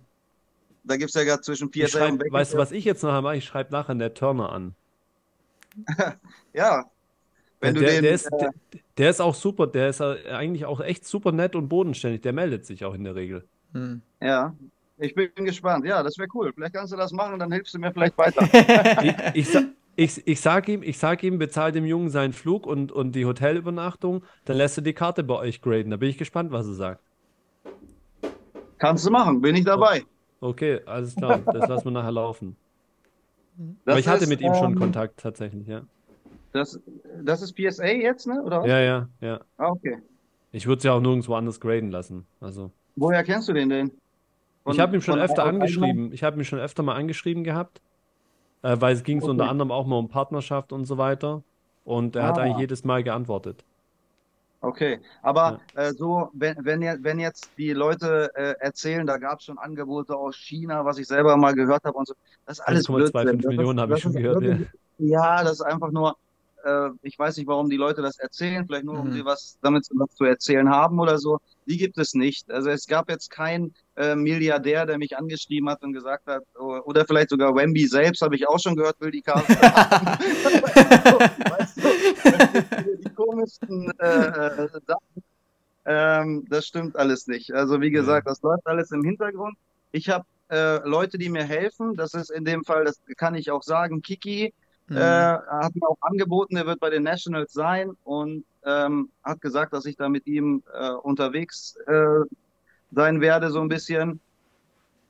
[0.84, 2.34] Da gibt es ja gerade zwischen Ich PSA schreib, und Beckett.
[2.34, 3.38] weißt du, was ich jetzt nachher mache?
[3.38, 4.76] Ich schreibe nachher Ned Turner an.
[6.54, 6.86] Ja.
[7.60, 8.52] Wenn du der, den, der, ist, äh, der,
[8.98, 12.22] der ist auch super, der ist äh, eigentlich auch echt super nett und bodenständig.
[12.22, 13.48] Der meldet sich auch in der Regel.
[13.74, 14.02] Hm.
[14.22, 14.54] ja,
[14.98, 15.86] ich bin gespannt.
[15.86, 16.52] Ja, das wäre cool.
[16.54, 18.44] Vielleicht kannst du das machen, dann hilfst du mir vielleicht weiter.
[19.04, 19.64] Ich, ich, sa-
[19.96, 23.26] ich, ich sag ihm, ich sag ihm, bezahl dem Jungen seinen Flug und, und die
[23.26, 25.92] Hotelübernachtung, dann lässt er die Karte bei euch graden.
[25.92, 27.04] Da bin ich gespannt, was er sagt.
[28.80, 30.04] Kannst du machen, bin ich dabei.
[30.42, 32.58] Okay, alles klar, das lassen wir nachher laufen.
[33.86, 35.84] Aber ich hatte ist, mit ihm schon ähm, Kontakt tatsächlich, ja.
[36.52, 36.80] Das,
[37.24, 38.42] das ist PSA jetzt, ne?
[38.44, 38.66] Oder?
[38.66, 39.40] Ja, ja, ja.
[39.58, 39.98] Ah, okay.
[40.52, 42.28] Ich würde es ja auch nirgendwo anders graden lassen.
[42.40, 43.92] Also, Woher kennst du den denn?
[44.70, 46.12] ich habe ihn schon von öfter angeschrieben.
[46.14, 47.82] Ich habe ihn schon öfter mal angeschrieben gehabt,
[48.64, 49.52] äh, weil es ging so unter Okay.
[49.52, 51.44] anderem auch mal um Partnerschaft und so weiter.
[51.86, 52.42] Und er hat Ah.
[52.44, 53.64] eigentlich jedes Mal geantwortet.
[54.62, 59.40] Okay, aber äh, so, wenn, wenn, je- wenn jetzt die Leute äh, erzählen, da gab
[59.40, 62.14] es schon Angebote aus China, was ich selber mal gehört habe und so,
[62.46, 63.38] das ist alles 1,25 Blödsinn.
[63.42, 64.48] Das Millionen habe ich schon gehört, ja.
[64.52, 66.16] wirklich- Ja, das ist einfach nur,
[66.64, 69.12] äh, ich weiß nicht, warum die Leute das erzählen, vielleicht nur, um Mhm.
[69.12, 71.40] sie was damit was zu erzählen haben oder so.
[71.66, 72.50] Die gibt es nicht.
[72.50, 76.80] Also es gab jetzt keinen äh, Milliardär, der mich angeschrieben hat und gesagt hat, o-
[76.86, 80.18] oder vielleicht sogar Wemby selbst, habe ich auch schon gehört, will die Karte haben.
[81.50, 85.24] weißt du, die komischsten äh, äh, Sachen.
[85.86, 87.52] Ähm, das stimmt alles nicht.
[87.54, 89.58] Also wie gesagt, das läuft alles im Hintergrund.
[89.92, 91.96] Ich habe äh, Leute, die mir helfen.
[91.96, 94.54] Das ist in dem Fall, das kann ich auch sagen, Kiki
[94.88, 94.98] Mhm.
[94.98, 99.72] äh, hat mir auch angeboten, er wird bei den Nationals sein und ähm, hat gesagt,
[99.72, 102.20] dass ich da mit ihm äh, unterwegs äh,
[102.96, 104.22] sein werde, so ein bisschen.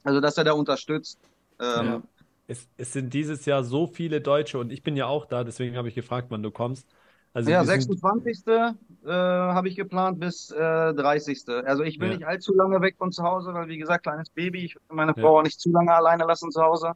[0.03, 1.19] Also, dass er da unterstützt.
[1.61, 2.03] Ähm, Ja.
[2.47, 5.77] Es, es sind dieses Jahr so viele Deutsche und ich bin ja auch da, deswegen
[5.77, 6.93] habe ich gefragt, wann du kommst.
[7.34, 8.75] Also Ja, wir sind, 26.
[9.05, 11.65] Äh, habe ich geplant bis äh, 30.
[11.65, 12.09] Also ich will Ja.
[12.09, 15.13] nicht allzu lange weg von zu Hause, weil wie gesagt, kleines Baby, ich will meine
[15.15, 15.15] Ja.
[15.15, 16.93] Frau auch nicht zu lange alleine lassen zu Hause.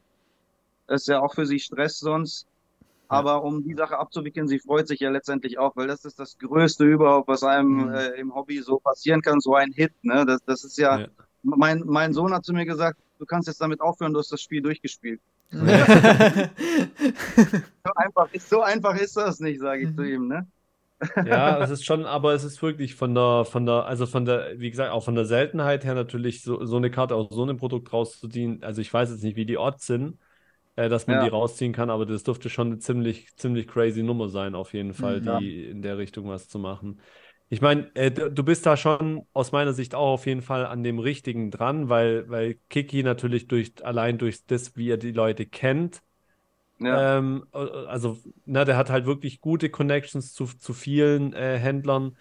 [0.88, 2.47] Das ist ja auch für sie Stress sonst.
[3.09, 6.37] Aber um die Sache abzuwickeln, sie freut sich ja letztendlich auch, weil das ist das
[6.37, 7.93] Größte überhaupt, was einem Mhm.
[7.93, 9.93] äh, im Hobby so passieren kann, so ein Hit.
[10.03, 10.25] Ne?
[10.25, 11.07] Das, das ist ja, Ja.
[11.43, 14.41] mein, mein Sohn hat zu mir gesagt, du kannst jetzt damit aufhören, du hast das
[14.41, 15.21] Spiel durchgespielt.
[17.85, 19.95] So einfach ist, so einfach ist das nicht, sage ich Mhm.
[19.95, 20.27] zu ihm.
[20.27, 20.47] Ne?
[21.23, 24.59] Ja, es ist schon, aber es ist wirklich von der, von der, also von der,
[24.59, 27.57] wie gesagt, auch von der Seltenheit her natürlich so, so eine Karte aus so einem
[27.57, 28.63] Produkt rauszuziehen.
[28.63, 30.19] Also ich weiß jetzt nicht, wie die Odds sind,
[30.78, 31.19] äh, dass man Ja.
[31.19, 34.95] die rausziehen kann, aber das dürfte schon eine ziemlich, ziemlich crazy Nummer sein, auf jeden
[34.95, 35.23] Fall, Mhm.
[35.23, 37.01] die in der Richtung was zu machen.
[37.49, 40.84] Ich meine, äh, du bist da schon aus meiner Sicht auch auf jeden Fall an
[40.84, 45.47] dem Richtigen dran, weil, weil Kiki natürlich durch, allein durch das, wie er die Leute
[45.47, 46.03] kennt,
[46.80, 47.07] Ja.
[47.17, 52.17] ähm, äh, also, na, der hat halt wirklich gute Connections zu, zu vielen äh, Händlern.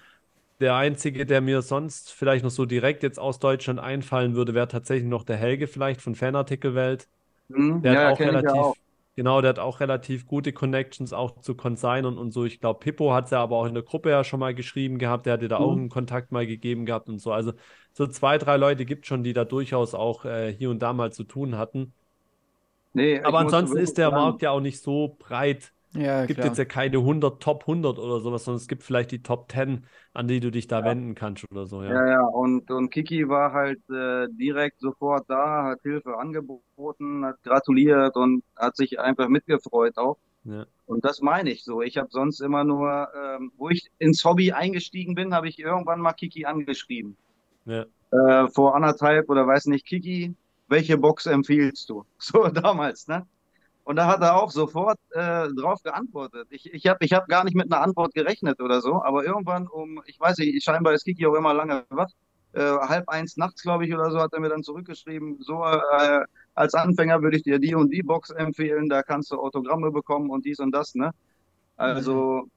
[0.60, 4.68] Der einzige, der mir sonst vielleicht noch so direkt jetzt aus Deutschland einfallen würde, wäre
[4.68, 7.08] tatsächlich noch der Helge vielleicht von Fanartikelwelt.
[7.50, 8.76] Hm, Der ja, hat auch relativ, auch.
[9.16, 12.44] genau, der hat auch relativ gute Connections auch zu Consignern und so.
[12.44, 14.98] Ich glaube, Pippo hat es ja aber auch in der Gruppe ja schon mal geschrieben
[14.98, 15.26] gehabt.
[15.26, 15.76] Der hatte da auch Mhm.
[15.76, 17.32] einen Kontakt mal gegeben gehabt und so.
[17.32, 17.52] Also
[17.92, 20.92] so zwei, drei Leute gibt es schon, die da durchaus auch äh, hier und da
[20.92, 21.94] mal zu tun hatten.
[22.94, 25.72] Nee, Aber ansonsten ist der sagen, Markt ja auch nicht so breit.
[25.94, 26.48] Ja, Es gibt klar.
[26.48, 29.86] jetzt ja keine 100, Top 100 oder sowas, sondern es gibt vielleicht die Top 10,
[30.12, 31.90] an die du dich da wenden kannst oder so, ja.
[31.90, 37.42] Ja, ja, und, und Kiki war halt äh, direkt sofort da, hat Hilfe angeboten, hat
[37.42, 40.18] gratuliert und hat sich einfach mitgefreut auch.
[40.44, 40.66] Ja.
[40.86, 41.82] Und das meine ich so.
[41.82, 46.00] Ich habe sonst immer nur, ähm, wo ich ins Hobby eingestiegen bin, habe ich irgendwann
[46.00, 47.16] mal Kiki angeschrieben.
[47.64, 47.86] Ja.
[48.12, 50.34] Äh, vor anderthalb oder weiß nicht, Kiki,
[50.68, 52.04] welche Box empfiehlst du?
[52.18, 53.26] So damals, ne?
[53.86, 56.48] Und da hat er auch sofort äh, drauf geantwortet.
[56.50, 59.68] Ich, ich habe ich hab gar nicht mit einer Antwort gerechnet oder so, aber irgendwann
[59.68, 62.08] um, ich weiß nicht, scheinbar ist Kiki auch immer lange wach,
[62.54, 66.24] äh, halb eins nachts, glaube ich, oder so, hat er mir dann zurückgeschrieben, so äh,
[66.56, 70.30] als Anfänger würde ich dir die und die Box empfehlen, da kannst du Autogramme bekommen
[70.30, 71.12] und dies und das, ne?
[71.76, 72.48] Also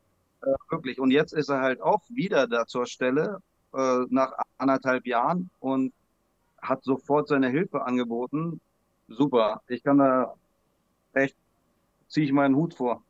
[0.42, 1.00] äh, wirklich.
[1.00, 3.38] Und jetzt ist er halt auch wieder da zur Stelle,
[3.76, 5.94] äh, nach anderthalb Jahren und
[6.60, 8.62] hat sofort seine Hilfe angeboten.
[9.08, 9.62] Super.
[9.68, 10.34] Ich kann da
[11.14, 11.38] echt,
[12.10, 13.04] ziehe ich meinen Hut vor.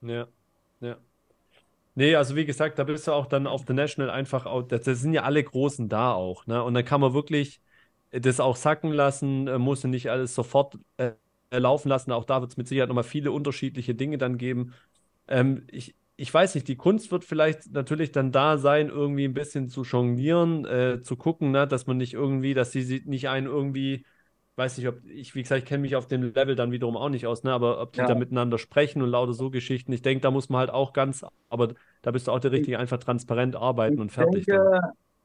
[0.00, 0.28] Ja,
[0.80, 0.98] ja.
[1.94, 5.14] Nee, also wie gesagt, da bist du auch dann auf The National einfach, das sind
[5.14, 6.62] ja alle Großen da auch, ne?
[6.64, 7.60] Und dann kann man wirklich
[8.12, 11.12] das auch sacken lassen, äh, muss nicht alles sofort äh,
[11.52, 12.12] laufen lassen.
[12.12, 14.74] Auch da wird es mit Sicherheit nochmal viele unterschiedliche Dinge dann geben.
[15.28, 19.34] Ähm, ich, ich weiß nicht, die Kunst wird vielleicht natürlich dann da sein, irgendwie ein
[19.34, 23.28] bisschen zu jonglieren, äh, zu gucken, ne, dass man nicht irgendwie, dass sie sie nicht
[23.28, 24.06] einen irgendwie,
[24.56, 27.08] weiß nicht, ob ich, wie gesagt, ich kenne mich auf dem Level dann wiederum auch
[27.08, 28.06] nicht aus, ne, aber ob die Ja.
[28.06, 29.92] da miteinander sprechen und lauter so Geschichten.
[29.92, 32.78] Ich denke, da muss man halt auch ganz, aber da bist du auch der Richtige,
[32.78, 34.66] einfach transparent arbeiten und Ich fertig dann.
[34.66, 34.80] denke,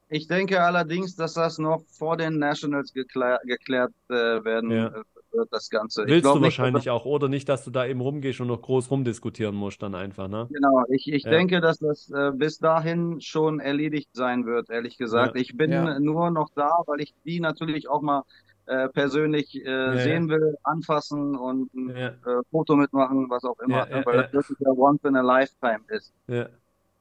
[0.10, 4.14] ich denke allerdings, dass das noch vor den Nationals geklär, geklärt äh,
[4.44, 4.88] werden Ja.
[4.88, 6.08] äh, wird, das Ganze.
[6.08, 8.62] Ich Willst du nicht, wahrscheinlich auch, oder nicht, dass du da eben rumgehst und noch
[8.62, 10.50] groß rumdiskutieren musst dann einfach, ne?
[10.50, 11.32] Genau, ich, ich Ja.
[11.32, 15.36] denke, dass das äh, bis dahin schon erledigt sein wird, ehrlich gesagt.
[15.36, 15.36] Ja.
[15.36, 16.00] Ich bin Ja.
[16.04, 18.22] nur noch da, weil ich die natürlich auch mal
[18.68, 19.98] äh, persönlich äh, ja.
[19.98, 24.02] sehen will, anfassen und ein Ja, äh, Foto mitmachen, was auch immer, Ja, ne?
[24.02, 24.24] ja, weil ja.
[24.32, 26.14] das wirklich ja once in a lifetime ist.
[26.28, 26.50] ja.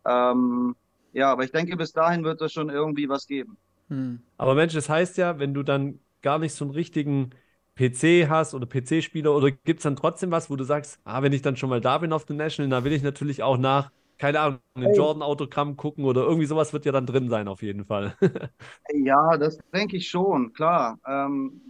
[0.06, 0.76] Ähm,
[1.12, 3.58] ja, aber ich denke, bis dahin wird es schon irgendwie was geben.
[3.88, 4.22] Hm.
[4.36, 7.30] Aber Mensch, das heißt ja, wenn du dann gar nicht so einen richtigen
[7.74, 11.32] PC hast oder PC-Spieler oder gibt es dann trotzdem was, wo du sagst, ah, wenn
[11.32, 13.90] ich dann schon mal da bin auf dem National, da will ich natürlich auch nach,
[14.18, 17.84] keine Ahnung, ein Jordan-Autogramm gucken oder irgendwie sowas wird ja dann drin sein auf jeden
[17.84, 18.16] Fall.
[18.92, 20.98] Ja, das denke ich schon, klar.
[21.06, 21.60] Ähm,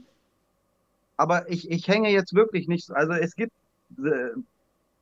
[1.16, 2.90] aber ich, ich hänge jetzt wirklich nicht.
[2.90, 3.53] Also es gibt
[3.99, 4.30] äh,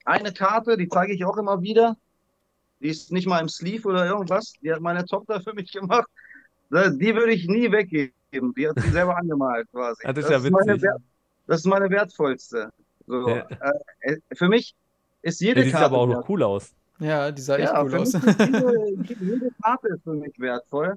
[0.04, 1.96] eine Karte, die zeige ich auch immer wieder.
[2.80, 4.52] Die ist nicht mal im Sleeve oder irgendwas.
[4.62, 6.08] Die hat meine Tochter für mich gemacht.
[6.70, 8.12] Die würde ich nie weggeben.
[8.56, 10.02] Die hat sie selber angemalt quasi.
[10.04, 10.82] Das ist ja meine, witzig.
[10.82, 11.02] Wert-
[11.46, 12.70] das ist meine wertvollste.
[13.06, 13.46] So, Ja.
[14.00, 14.74] äh, für mich
[15.22, 16.74] ist jede Ja, die sieht Karte aber auch noch cool aus.
[16.98, 18.12] Ja, die sah echt Ja, cool für aus.
[18.12, 20.96] jede, jede Karte ist für mich wertvoll.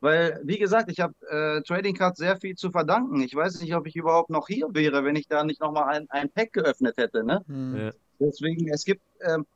[0.00, 3.20] Weil, wie gesagt, ich habe äh, Trading Cards sehr viel zu verdanken.
[3.20, 6.10] Ich weiß nicht, ob ich überhaupt noch hier wäre, wenn ich da nicht nochmal ein,
[6.10, 7.22] ein Pack geöffnet hätte.
[7.22, 7.44] Ne?
[7.46, 7.76] Hm.
[7.76, 7.90] Ja.
[8.18, 9.46] Deswegen, es gibt ähm,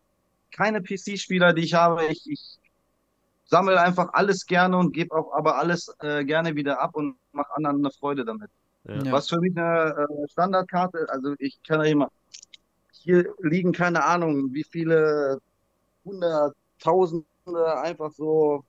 [0.52, 2.04] keine PC-Spieler, die ich habe.
[2.06, 2.58] Ich, ich
[3.46, 7.54] sammle einfach alles gerne und gebe auch aber alles äh, gerne wieder ab und mache
[7.56, 8.50] anderen eine Freude damit.
[8.84, 9.10] Ja.
[9.10, 12.10] Was für mich eine äh, Standardkarte, also ich kann ja immer,
[12.92, 15.40] hier liegen keine Ahnung, wie viele
[16.06, 17.26] hunderttausende
[17.82, 18.64] einfach so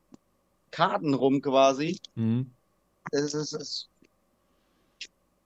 [0.72, 2.00] Karten rum quasi.
[2.16, 2.52] Mhm.
[3.12, 3.90] Es ist, es,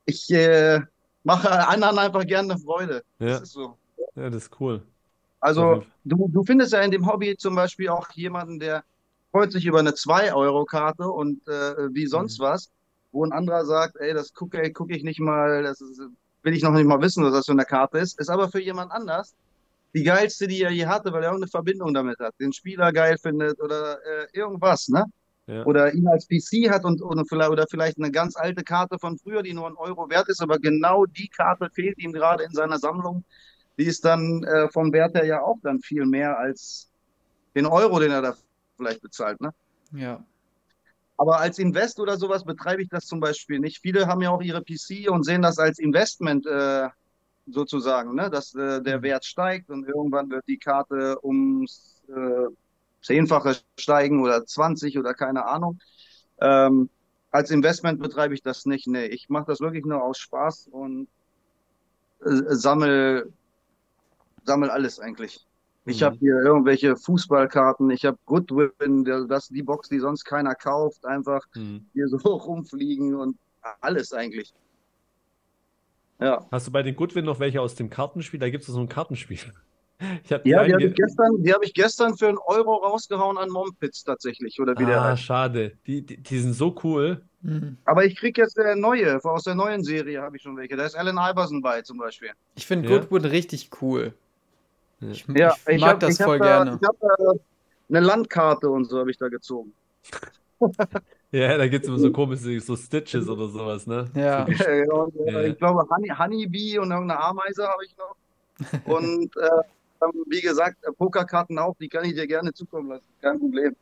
[0.06, 0.82] ich äh,
[1.24, 3.04] mache anderen einfach gerne eine Freude.
[3.20, 3.28] Ja.
[3.28, 3.78] Das ist so.
[4.16, 4.82] ja, das ist cool.
[5.40, 8.84] Also du, du findest ja in dem Hobby zum Beispiel auch jemanden, der
[9.32, 12.44] freut sich über eine 2-Euro-Karte und äh, wie sonst Mhm.
[12.44, 12.72] was,
[13.12, 16.00] wo ein anderer sagt, ey, das gucke guck ich nicht mal, das ist,
[16.44, 18.62] will ich noch nicht mal wissen, was das für eine Karte ist, ist aber für
[18.62, 19.34] jemand anders
[19.94, 23.18] die geilste, die er je hatte, weil er irgendeine Verbindung damit hat, den Spieler geil
[23.18, 25.06] findet oder äh, irgendwas, ne?
[25.48, 25.66] Ja.
[25.66, 29.18] Oder ihn als PC hat und, und vielleicht, oder vielleicht eine ganz alte Karte von
[29.18, 32.52] früher, die nur ein Euro wert ist, aber genau die Karte fehlt ihm gerade in
[32.52, 33.26] seiner Sammlung.
[33.78, 36.90] Die ist dann äh, vom Wert her ja auch dann viel mehr als
[37.56, 38.36] den Euro, den er da
[38.78, 39.54] vielleicht bezahlt, ne?
[39.94, 40.24] Ja.
[41.18, 43.80] Aber als Invest oder sowas betreibe ich das zum Beispiel nicht.
[43.80, 46.88] Viele haben ja auch ihre PC und sehen das als Investment äh,
[47.48, 48.30] sozusagen, ne?
[48.30, 49.04] dass äh, der Mhm.
[49.04, 52.48] Wert steigt und irgendwann wird die Karte ums äh,
[53.02, 55.80] Zehnfache steigen oder 20 oder keine Ahnung.
[56.40, 56.90] Ähm,
[57.32, 58.88] als Investment betreibe ich das nicht.
[58.88, 61.10] Nee, ich mache das wirklich nur aus Spaß und
[62.20, 63.32] äh, sammel,
[64.44, 65.46] sammel alles eigentlich.
[65.86, 66.04] Ich Mhm.
[66.04, 71.42] habe hier irgendwelche Fußballkarten, ich habe Goodwin, das die Box, die sonst keiner kauft, einfach
[71.56, 71.92] Mhm.
[71.94, 73.38] hier so rumfliegen und
[73.82, 74.54] alles eigentlich.
[76.22, 76.46] Ja.
[76.52, 78.40] Hast du bei den Goodwin noch welche aus dem Kartenspiel?
[78.40, 79.40] Da gibt es so ein Kartenspiel.
[80.24, 83.38] Ich die Ja, die habe ich gestern, die habe ich gestern für einen Euro rausgehauen
[83.38, 85.22] an Mompits tatsächlich, oder wie der Ah, heißt.
[85.22, 85.74] schade.
[85.86, 87.22] Die, die, die sind so cool.
[87.44, 87.78] Hm.
[87.86, 90.76] Aber ich krieg jetzt der neue, aus der neuen Serie habe ich schon welche.
[90.76, 92.32] Da ist Allen Iverson bei zum Beispiel.
[92.56, 92.98] Ich finde Ja.
[92.98, 94.16] Goodwood richtig cool.
[95.02, 95.12] Ja.
[95.12, 96.80] Ich, Ja, ich mag hab- das hab voll da, gerne.
[96.82, 97.34] Ich habe da
[97.90, 99.72] eine Landkarte und so habe ich da gezogen.
[101.34, 104.12] Ja, da gibt es immer so komische, so Stitches oder sowas, ne?
[104.16, 104.46] Ja.
[104.46, 104.86] So äh,
[105.32, 105.42] Ja.
[105.44, 108.16] Ich glaube, Honey, Honeybee und irgendeine Ameise habe ich noch.
[108.86, 109.48] Und äh,
[110.04, 113.08] ähm, wie gesagt, Pokerkarten auch, die kann ich dir gerne zukommen lassen.
[113.22, 113.76] Kein Problem.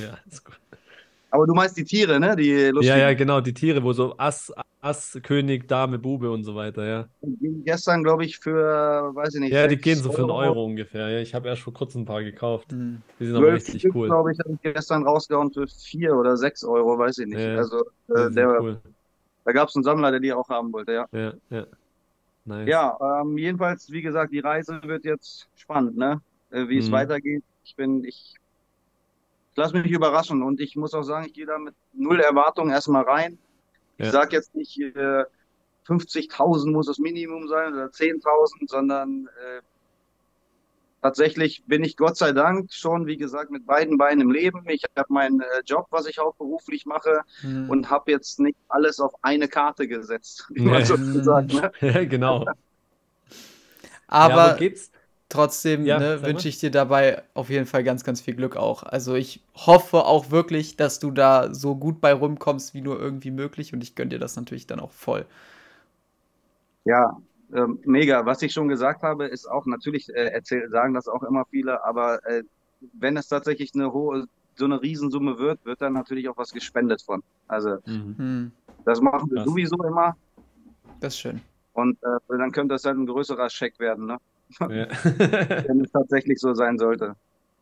[0.00, 0.58] Ja, ist gut.
[1.36, 2.34] Aber du meinst die Tiere, ne?
[2.34, 2.98] Die ja, lustigen.
[2.98, 7.06] ja, genau, die Tiere, wo so Ass, Ass, König, Dame, Bube und so weiter, ja.
[7.20, 10.64] Die gestern, glaube ich, für, weiß ich nicht, Ja, die gehen so für einen Euro
[10.64, 11.10] ungefähr.
[11.10, 12.72] Ja, ich habe erst vor kurzem ein paar gekauft.
[12.72, 13.02] Hm.
[13.20, 14.06] Die sind aber richtig Stück, cool.
[14.08, 17.38] glaube ich, habe ich gestern rausgehauen für vier oder sechs Euro, weiß ich nicht.
[17.38, 17.84] Ja, also
[18.14, 18.80] äh, der, cool.
[19.44, 21.06] da gab es einen Sammler, der die auch haben wollte, ja.
[21.12, 21.66] Ja, ja.
[22.46, 22.68] Nice.
[22.68, 26.22] Ja, ähm, jedenfalls, wie gesagt, die Reise wird jetzt spannend, ne?
[26.50, 26.92] Äh, wie es Mhm.
[26.92, 27.42] weitergeht.
[27.64, 28.36] Ich bin, ich,
[29.56, 32.70] ich lasse mich überraschen und ich muss auch sagen, ich gehe da mit null Erwartungen
[32.70, 33.38] erstmal rein.
[33.96, 34.12] Ich Ja.
[34.12, 35.24] sage jetzt nicht, äh,
[35.86, 39.62] 50.000 muss das Minimum sein oder 10.000, sondern äh,
[41.00, 44.62] tatsächlich bin ich Gott sei Dank schon, wie gesagt, mit beiden Beinen im Leben.
[44.68, 47.70] Ich habe meinen äh, Job, was ich hauptberuflich mache Hm.
[47.70, 50.72] und habe jetzt nicht alles auf eine Karte gesetzt, wie Ja.
[50.72, 51.46] man sozusagen.
[51.56, 51.72] Ne?
[51.80, 52.44] Ja, genau.
[52.44, 52.54] Ja,
[54.08, 54.90] Aber geht's?
[55.28, 58.82] Trotzdem Ja, ne, wünsche ich dir dabei auf jeden Fall ganz, ganz viel Glück auch.
[58.84, 63.30] Also ich hoffe auch wirklich, dass du da so gut bei rumkommst, wie nur irgendwie
[63.30, 63.72] möglich.
[63.72, 65.26] Und ich gönne dir das natürlich dann auch voll.
[66.84, 67.16] Ja,
[67.52, 68.24] ähm, mega.
[68.26, 71.84] Was ich schon gesagt habe, ist auch natürlich, äh, erzähl, sagen das auch immer viele,
[71.84, 72.42] aber äh,
[72.92, 77.02] wenn es tatsächlich eine hohe, so eine Riesensumme wird, wird dann natürlich auch was gespendet
[77.02, 77.22] von.
[77.46, 78.14] Also Mhm.
[78.18, 78.52] Hm.
[78.84, 79.44] das machen wir Krass.
[79.44, 80.14] sowieso immer
[81.00, 81.40] Das ist schön.
[81.72, 84.18] und äh, dann könnte das halt ein größerer Scheck werden, ne?
[84.68, 84.86] Ja.
[85.66, 87.14] Wenn es tatsächlich so sein sollte.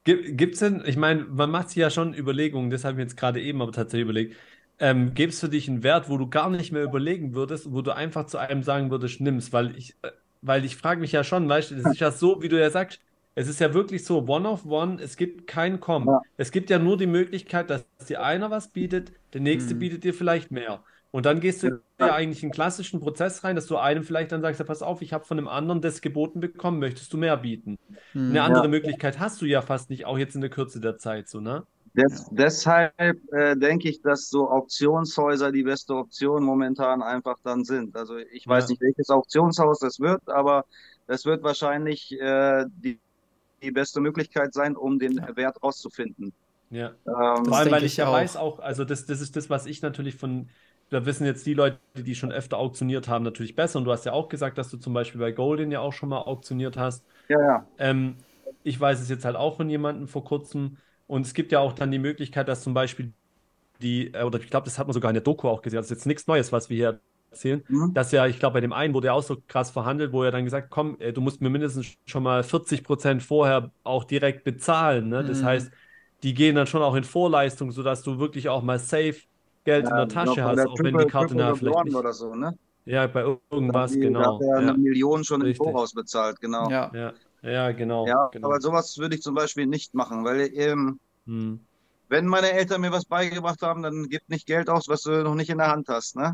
[0.05, 3.16] Gibt, gibt's denn, ich meine, man macht sich ja schon Überlegungen, das habe ich jetzt
[3.16, 4.37] gerade eben aber tatsächlich überlegt.
[4.78, 7.80] Ähm, gäbe es für dich einen Wert, wo du gar nicht mehr überlegen würdest, wo
[7.80, 10.11] du einfach zu einem sagen würdest, nimm's, weil ich, äh,
[10.43, 12.68] weil ich frage mich ja schon, weißt du, das ist ja so, wie du ja
[12.70, 13.01] sagst,
[13.35, 16.11] es ist ja wirklich so, one of one, es gibt kein Kommen.
[16.11, 16.20] Ja.
[16.37, 19.78] Es gibt ja nur die Möglichkeit, dass dir einer was bietet, der nächste Mhm.
[19.78, 20.85] bietet dir vielleicht mehr.
[21.14, 21.68] Und dann gehst du
[22.00, 24.82] ja eigentlich in einen klassischen Prozess rein, dass du einem vielleicht dann sagst, ja, pass
[24.82, 27.76] auf, ich habe von einem anderen das geboten bekommen, möchtest du mehr bieten?
[28.14, 28.20] Hm.
[28.28, 28.68] Eine andere Ja.
[28.68, 31.66] Möglichkeit hast du ja fast nicht, auch jetzt in der Kürze der Zeit, so, ne?
[31.96, 32.92] Des, deshalb
[33.32, 37.94] äh, denke ich, dass so Auktionshäuser die beste Option momentan einfach dann sind.
[37.96, 38.68] Also ich weiß Ja.
[38.68, 40.64] nicht, welches Auktionshaus das wird, aber
[41.06, 43.00] es wird wahrscheinlich äh, die,
[43.62, 45.36] die beste Möglichkeit sein, um den Ja.
[45.36, 46.34] Wert rauszufinden.
[46.70, 46.96] Ja.
[47.06, 48.10] Ähm, Vor allem, weil ich ich ja auch.
[48.10, 50.50] weiß auch, also das, das ist das, was ich natürlich von,
[50.91, 53.78] da wissen jetzt die Leute, die schon öfter auktioniert haben, natürlich besser.
[53.78, 56.09] Und du hast ja auch gesagt, dass du zum Beispiel bei Golden ja auch schon
[56.11, 57.07] mal auktioniert hast.
[57.28, 57.66] ja, ja.
[57.78, 58.18] Ähm,
[58.62, 60.78] ich weiß es jetzt halt auch von jemandem vor kurzem.
[61.07, 63.14] Und es gibt ja auch dann die Möglichkeit, dass zum Beispiel
[63.82, 65.87] die, äh, oder ich glaube, das hat man sogar in der Doku auch gesehen, das
[65.87, 67.95] ist jetzt nichts Neues, was wir hier erzählen, Mhm.
[67.95, 70.30] dass ja, ich glaube, bei dem einen wurde ja auch so krass verhandelt, wo er
[70.30, 74.45] dann gesagt, komm, äh, du musst mir mindestens schon mal 40 Prozent vorher auch direkt
[74.45, 75.09] bezahlen.
[75.09, 75.24] Ne?
[75.24, 75.45] Das Mhm.
[75.45, 75.72] heißt,
[76.22, 79.16] die gehen dann schon auch in Vorleistung, sodass du wirklich auch mal safe
[79.64, 81.34] Geld in Ja, der ich Tasche glaub, bei hast, der auch wenn die Karte Triple
[81.34, 81.94] na, vielleicht nicht.
[81.94, 82.58] oder so, ne?
[82.86, 84.16] Ja, bei irgendwas, Die, genau.
[84.16, 85.54] Da hat er Ja, eine Million schon im richtig.
[85.54, 86.72] Voraus bezahlt, genau.
[86.72, 86.92] Ja.
[86.92, 88.40] ja, ja, genau, Ja, genau.
[88.40, 91.56] aber sowas würde ich zum Beispiel nicht machen, weil ähm, Hm.
[92.08, 95.34] wenn meine Eltern mir was beigebracht haben, dann gib nicht Geld aus, was du noch
[95.34, 96.32] nicht in der Hand hast, ne?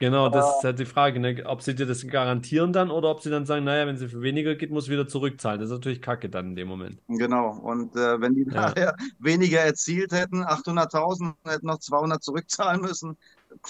[0.00, 1.42] Genau, das ist halt die Frage, ne?
[1.44, 4.22] Ob sie dir das garantieren dann oder ob sie dann sagen, naja, wenn sie für
[4.22, 5.60] weniger geht, muss wieder zurückzahlen.
[5.60, 6.98] Das ist natürlich Kacke dann in dem Moment.
[7.06, 7.50] Genau.
[7.50, 8.62] Und äh, wenn die Ja.
[8.62, 13.18] nachher weniger erzielt hätten, 800.000, hätten noch 200 zurückzahlen müssen,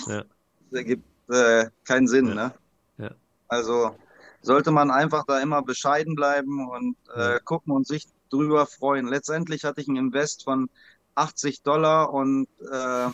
[0.07, 0.23] Ja.
[0.71, 2.35] das ergibt äh, keinen Sinn, Ja.
[2.35, 2.55] ne?
[2.99, 3.11] Ja.
[3.49, 3.97] Also
[4.43, 9.09] sollte man einfach da immer bescheiden bleiben und äh, gucken und sich drüber freuen.
[9.09, 10.71] Letztendlich hatte ich ein Invest von
[11.17, 13.09] 80 Dollar und äh,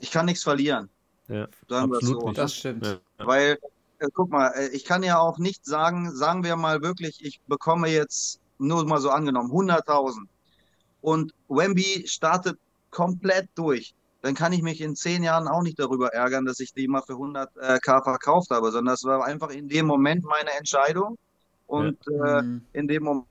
[0.00, 0.90] ich kann nichts verlieren.
[1.28, 2.26] Ja, Sagen wir so.
[2.28, 2.38] nicht.
[2.38, 2.84] Das stimmt.
[2.86, 2.98] Ja.
[3.18, 3.58] Weil,
[3.98, 7.40] äh, guck mal, äh, ich kann ja auch nicht sagen, sagen wir mal wirklich, ich
[7.46, 10.26] bekomme jetzt, nur mal so angenommen, 100.000
[11.00, 12.58] und Wemby startet
[12.90, 13.94] komplett durch.
[14.22, 17.02] Dann kann ich mich in zehn Jahren auch nicht darüber ärgern, dass ich die mal
[17.02, 21.16] für 100k verkauft habe, sondern das war einfach in dem Moment meine Entscheidung.
[21.66, 22.62] Und äh, Hm.
[22.72, 23.27] in dem Moment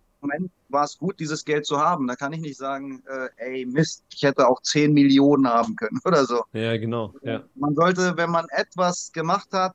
[0.69, 2.07] war es gut, dieses Geld zu haben.
[2.07, 5.99] Da kann ich nicht sagen, äh, ey Mist, ich hätte auch 10 Millionen haben können
[6.05, 6.43] oder so.
[6.53, 7.13] Ja, genau.
[7.21, 7.43] Ja.
[7.55, 9.73] Man sollte, wenn man etwas gemacht hat,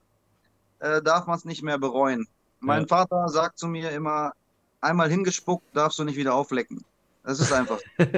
[0.80, 2.26] äh, darf man es nicht mehr bereuen.
[2.60, 2.88] Mein Ja.
[2.88, 4.32] Vater sagt zu mir immer,
[4.80, 6.84] einmal hingespuckt, darfst du nicht wieder auflecken.
[7.24, 7.80] Das ist einfach.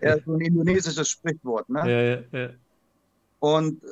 [0.00, 1.80] Er ist so ein indonesisches Sprichwort, ne?
[1.80, 2.50] Ja, ja, ja.
[3.42, 3.82] Und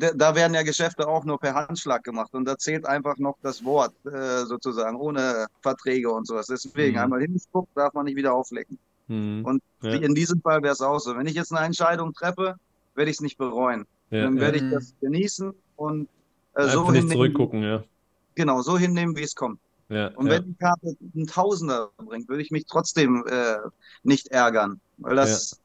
[0.00, 3.36] äh, da werden ja Geschäfte auch nur per Handschlag gemacht und da zählt einfach noch
[3.40, 6.46] das Wort äh, sozusagen, ohne Verträge und sowas.
[6.46, 7.02] Deswegen Mhm.
[7.02, 8.76] einmal hingespuckt, darf man nicht wieder auflecken.
[9.06, 9.44] Hm.
[9.44, 9.92] Und Ja.
[9.92, 11.16] in diesem Fall wäre es auch so.
[11.16, 12.56] Wenn ich jetzt eine Entscheidung treffe,
[12.96, 13.84] werde ich es nicht bereuen.
[14.10, 14.40] Ja, Dann ja.
[14.40, 14.70] werde ich Mhm.
[14.72, 16.08] das genießen und
[16.54, 17.84] äh, so Einfach nicht hinnehmen, zurückgucken, ja.
[18.34, 19.60] genau, so hinnehmen, wie es kommt.
[19.88, 20.32] Ja, Und ja.
[20.32, 23.58] wenn die Karte einen Tausender bringt, würde ich mich trotzdem äh,
[24.02, 25.60] nicht ärgern, weil das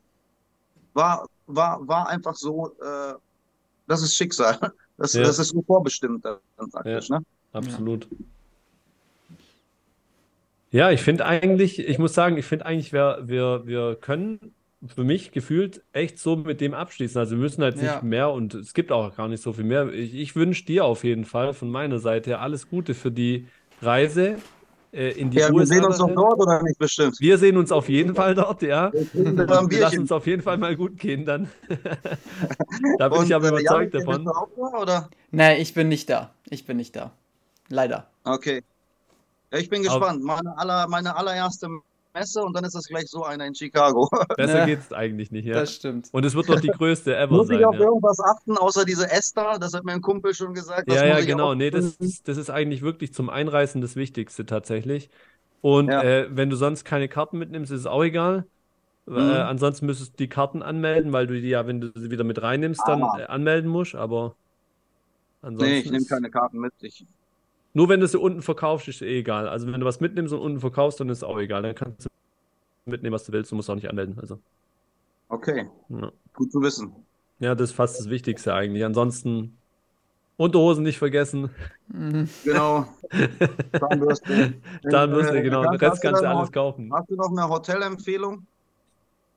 [0.94, 3.16] war, war, war einfach so, äh,
[3.88, 4.58] das ist Schicksal.
[4.98, 5.24] Das, Ja.
[5.24, 6.38] das ist so vorbestimmt dann
[6.72, 7.22] praktisch, ne?
[7.54, 8.08] Absolut.
[10.72, 14.54] Ja, ich finde eigentlich, ich muss sagen, ich finde eigentlich, wir, wir, wir können
[14.88, 17.20] für mich gefühlt echt so mit dem abschließen.
[17.20, 17.94] Also wir müssen halt Ja.
[17.96, 19.92] nicht mehr und es gibt auch gar nicht so viel mehr.
[19.92, 23.48] Ich, ich wünsche dir auf jeden Fall von meiner Seite alles Gute für die
[23.82, 24.38] Reise
[24.94, 25.76] äh, in die Ja, wir USA.
[25.76, 26.16] sehen uns dahin.
[26.16, 27.20] dort oder nicht bestimmt?
[27.20, 28.92] Wir sehen uns auf jeden Fall dort, ja.
[28.92, 29.04] Wir
[29.70, 31.50] Wir lassen uns auf jeden Fall mal gut gehen dann.
[32.98, 34.26] Da bin Und, ich aber äh, überzeugt bist davon.
[34.26, 35.10] du auch da, oder?
[35.32, 36.34] Nee, ich bin nicht da.
[36.50, 37.12] Ich bin nicht da.
[37.70, 38.08] Leider.
[38.24, 38.64] Okay.
[39.52, 40.24] Ja, ich bin gespannt.
[40.24, 41.68] Meine, aller, meine allererste
[42.14, 44.10] Messe und dann ist das gleich so einer in Chicago.
[44.36, 44.66] Besser Ja.
[44.66, 45.54] geht's eigentlich nicht, ja.
[45.54, 46.10] Das stimmt.
[46.12, 47.82] Und es wird doch die größte ever Muss sein, ich auf ja.
[47.82, 49.58] irgendwas achten, außer diese Esther?
[49.60, 50.90] Das hat mir ein Kumpel schon gesagt.
[50.90, 51.54] Das Ja, muss ja, genau.
[51.56, 55.10] Nee, das, das ist eigentlich wirklich zum Einreißen das Wichtigste tatsächlich.
[55.62, 56.04] Und Ja.
[56.04, 58.46] äh, wenn du sonst keine Karten mitnimmst, ist es auch egal.
[59.06, 59.18] Mhm.
[59.18, 62.24] Äh, ansonsten müsstest du die Karten anmelden, weil du die ja, wenn du sie wieder
[62.24, 63.20] mit reinnimmst, dann Ah.
[63.20, 63.96] äh, anmelden musst.
[63.96, 64.38] Aber
[65.42, 66.74] ansonsten Nee, ich nehme keine Karten mit.
[66.82, 67.06] Ich,
[67.74, 69.48] nur wenn du sie unten verkaufst, ist eh egal.
[69.48, 71.62] Also wenn du was mitnimmst und unten verkaufst, dann ist es auch egal.
[71.64, 72.10] Dann kannst du
[72.92, 73.52] mitnehmen, was du willst.
[73.52, 74.18] Du musst auch nicht anmelden.
[74.20, 74.40] Also
[75.30, 76.12] okay, ja.
[76.34, 76.94] gut zu wissen.
[77.40, 78.84] ja, das ist fast das Wichtigste eigentlich.
[78.84, 79.58] Ansonsten
[80.38, 81.50] Unterhosen nicht vergessen.
[81.88, 82.28] Mhm.
[82.44, 82.86] Genau.
[83.80, 84.54] Zahnbürste.
[84.90, 85.62] Zahnbürste, Äh, genau.
[85.62, 86.92] Den Rest kannst du alles noch- kaufen.
[86.92, 88.46] Hast du noch eine Hotelempfehlung?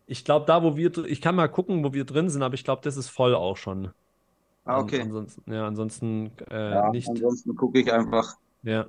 [0.07, 2.65] Ich glaube, da, wo wir, ich kann mal gucken, wo wir drin sind, aber ich
[2.65, 3.91] glaube, das ist voll auch schon.
[4.65, 5.01] Ah, An, okay.
[5.03, 7.09] ansonsten, ja, ansonsten äh, Ja, nicht.
[7.09, 8.37] ansonsten gucke ich einfach.
[8.63, 8.87] Ja.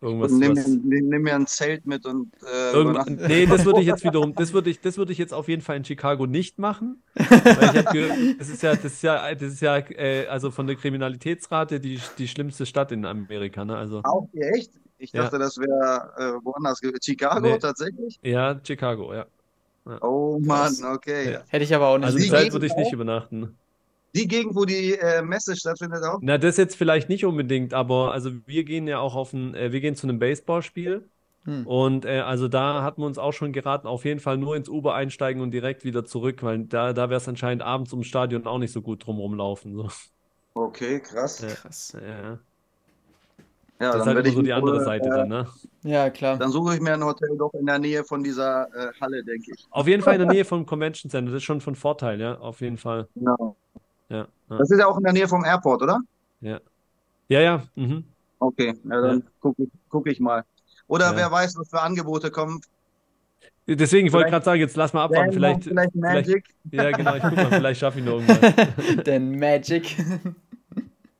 [0.00, 0.66] Irgendwas, Und nimm, was.
[0.66, 3.28] mir- nimm, nimm mir ein Zelt mit und äh, Irgendwas, übernachte.
[3.32, 5.62] nee, das würde ich jetzt wiederum, das würde ich, das würde ich jetzt auf jeden
[5.62, 7.00] Fall in Chicago nicht machen.
[7.14, 10.74] Weil ge- das ist ja, das ist ja, das ist ja, äh, also von der
[10.74, 13.76] Kriminalitätsrate die, die schlimmste Stadt in Amerika, ne?
[13.76, 14.72] Also, Auch hier echt?
[14.98, 15.22] Ich Ja.
[15.22, 16.80] dachte, das wäre äh, woanders.
[17.00, 17.58] Chicago Nee.
[17.58, 18.18] tatsächlich?
[18.22, 19.26] ja, Chicago, ja.
[20.00, 21.32] Oh Mann, okay.
[21.34, 21.40] Ja.
[21.48, 22.06] Hätte ich aber auch nicht.
[22.06, 22.18] Also.
[22.18, 22.92] Zelt geht's würde ich nicht auch?
[22.94, 23.56] übernachten.
[24.14, 26.18] Die Gegend, wo die äh, Messe stattfindet auch?
[26.22, 29.72] Na, das jetzt vielleicht nicht unbedingt, aber also wir gehen ja auch auf ein, äh,
[29.72, 31.08] wir gehen zu einem Baseballspiel.
[31.44, 31.66] Hm.
[31.66, 34.68] Und äh, also da hat man uns auch schon geraten, auf jeden Fall nur ins
[34.68, 38.46] Uber einsteigen und direkt wieder zurück, weil da, da wäre es anscheinend abends ums Stadion
[38.46, 39.74] auch nicht so gut drumherum laufen.
[39.74, 39.88] So.
[40.54, 41.40] Okay, krass.
[41.40, 41.96] Ja, Krass.
[42.00, 42.38] ja.
[43.80, 45.48] Ja, Das ist dann halt werde immer ich so die andere Seite äh, dann, ne?
[45.82, 46.36] Ja, klar.
[46.38, 49.52] Dann suche ich mir ein Hotel doch in der Nähe von dieser äh, Halle, denke
[49.52, 49.66] ich.
[49.70, 52.38] Auf jeden Fall in der Nähe vom Convention Center, das ist schon von Vorteil, ja,
[52.38, 53.08] auf jeden Fall.
[53.14, 53.56] Genau.
[54.12, 56.00] Ja, ja, Das ist ja auch in der Nähe vom Airport, oder?
[56.40, 56.60] ja.
[57.28, 58.04] Ja, ja, mhm.
[58.38, 59.24] Okay, ja, dann Ja.
[59.40, 60.44] gucke ich, guck ich mal.
[60.86, 61.16] Oder Ja.
[61.16, 62.60] wer weiß, was für Angebote kommen.
[63.66, 66.44] Deswegen, ich wollte Vielleicht- gerade sagen, jetzt lass mal abwarten, vielleicht, vielleicht Magic.
[66.70, 68.40] ja, genau, ich guck mal, vielleicht schaffe ich noch irgendwas.
[69.06, 69.96] Denn Magic.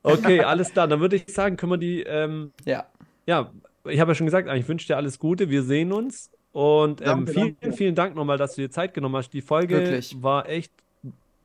[0.03, 2.85] Okay, alles klar, dann würde ich sagen, können wir die, ähm, ja.
[3.25, 3.49] ja,
[3.85, 7.05] ich habe ja schon gesagt, ich wünsche dir alles Gute, wir sehen uns und ähm,
[7.07, 7.77] Danke, vielen, danke.
[7.77, 9.29] vielen Dank nochmal, dass du dir Zeit genommen hast.
[9.31, 10.21] Die Folge Wirklich.
[10.21, 10.71] war echt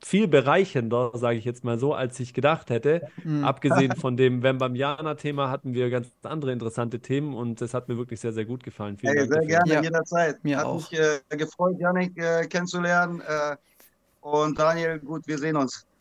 [0.05, 3.09] viel bereichender, sage ich jetzt mal so, als ich gedacht hätte.
[3.23, 3.45] Hm.
[3.45, 8.21] Abgesehen von dem Wembamjana-Thema hatten wir ganz andere interessante Themen und das hat mir wirklich
[8.21, 8.97] sehr, sehr gut gefallen.
[8.99, 9.65] Vielen Hey, Dank sehr dafür.
[9.65, 9.83] gerne, Ja.
[9.83, 10.45] jederzeit.
[10.45, 10.91] Mir Hat auch.
[10.91, 13.21] mich äh, gefreut, Janik äh, kennenzulernen.
[13.21, 13.57] Äh,
[14.21, 15.85] und Daniel, gut, wir sehen uns.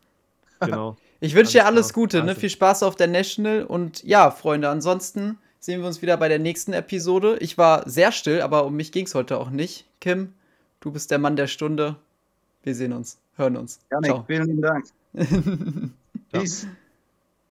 [0.60, 0.96] Genau.
[1.20, 2.02] Ich wünsche dir Alles alles klar.
[2.02, 2.30] Gute, ne?
[2.30, 2.40] Also.
[2.40, 6.40] Viel Spaß auf der National und ja, Freunde, ansonsten sehen wir uns wieder bei der
[6.40, 7.36] nächsten Episode.
[7.40, 9.86] Ich war sehr still, aber um mich ging es heute auch nicht.
[10.00, 10.34] Kim,
[10.80, 11.96] du bist der Mann der Stunde.
[12.64, 13.80] Wir sehen uns, hören uns.
[13.90, 14.24] Janik, Ciao.
[14.26, 14.86] vielen Dank.
[16.32, 16.66] Peace.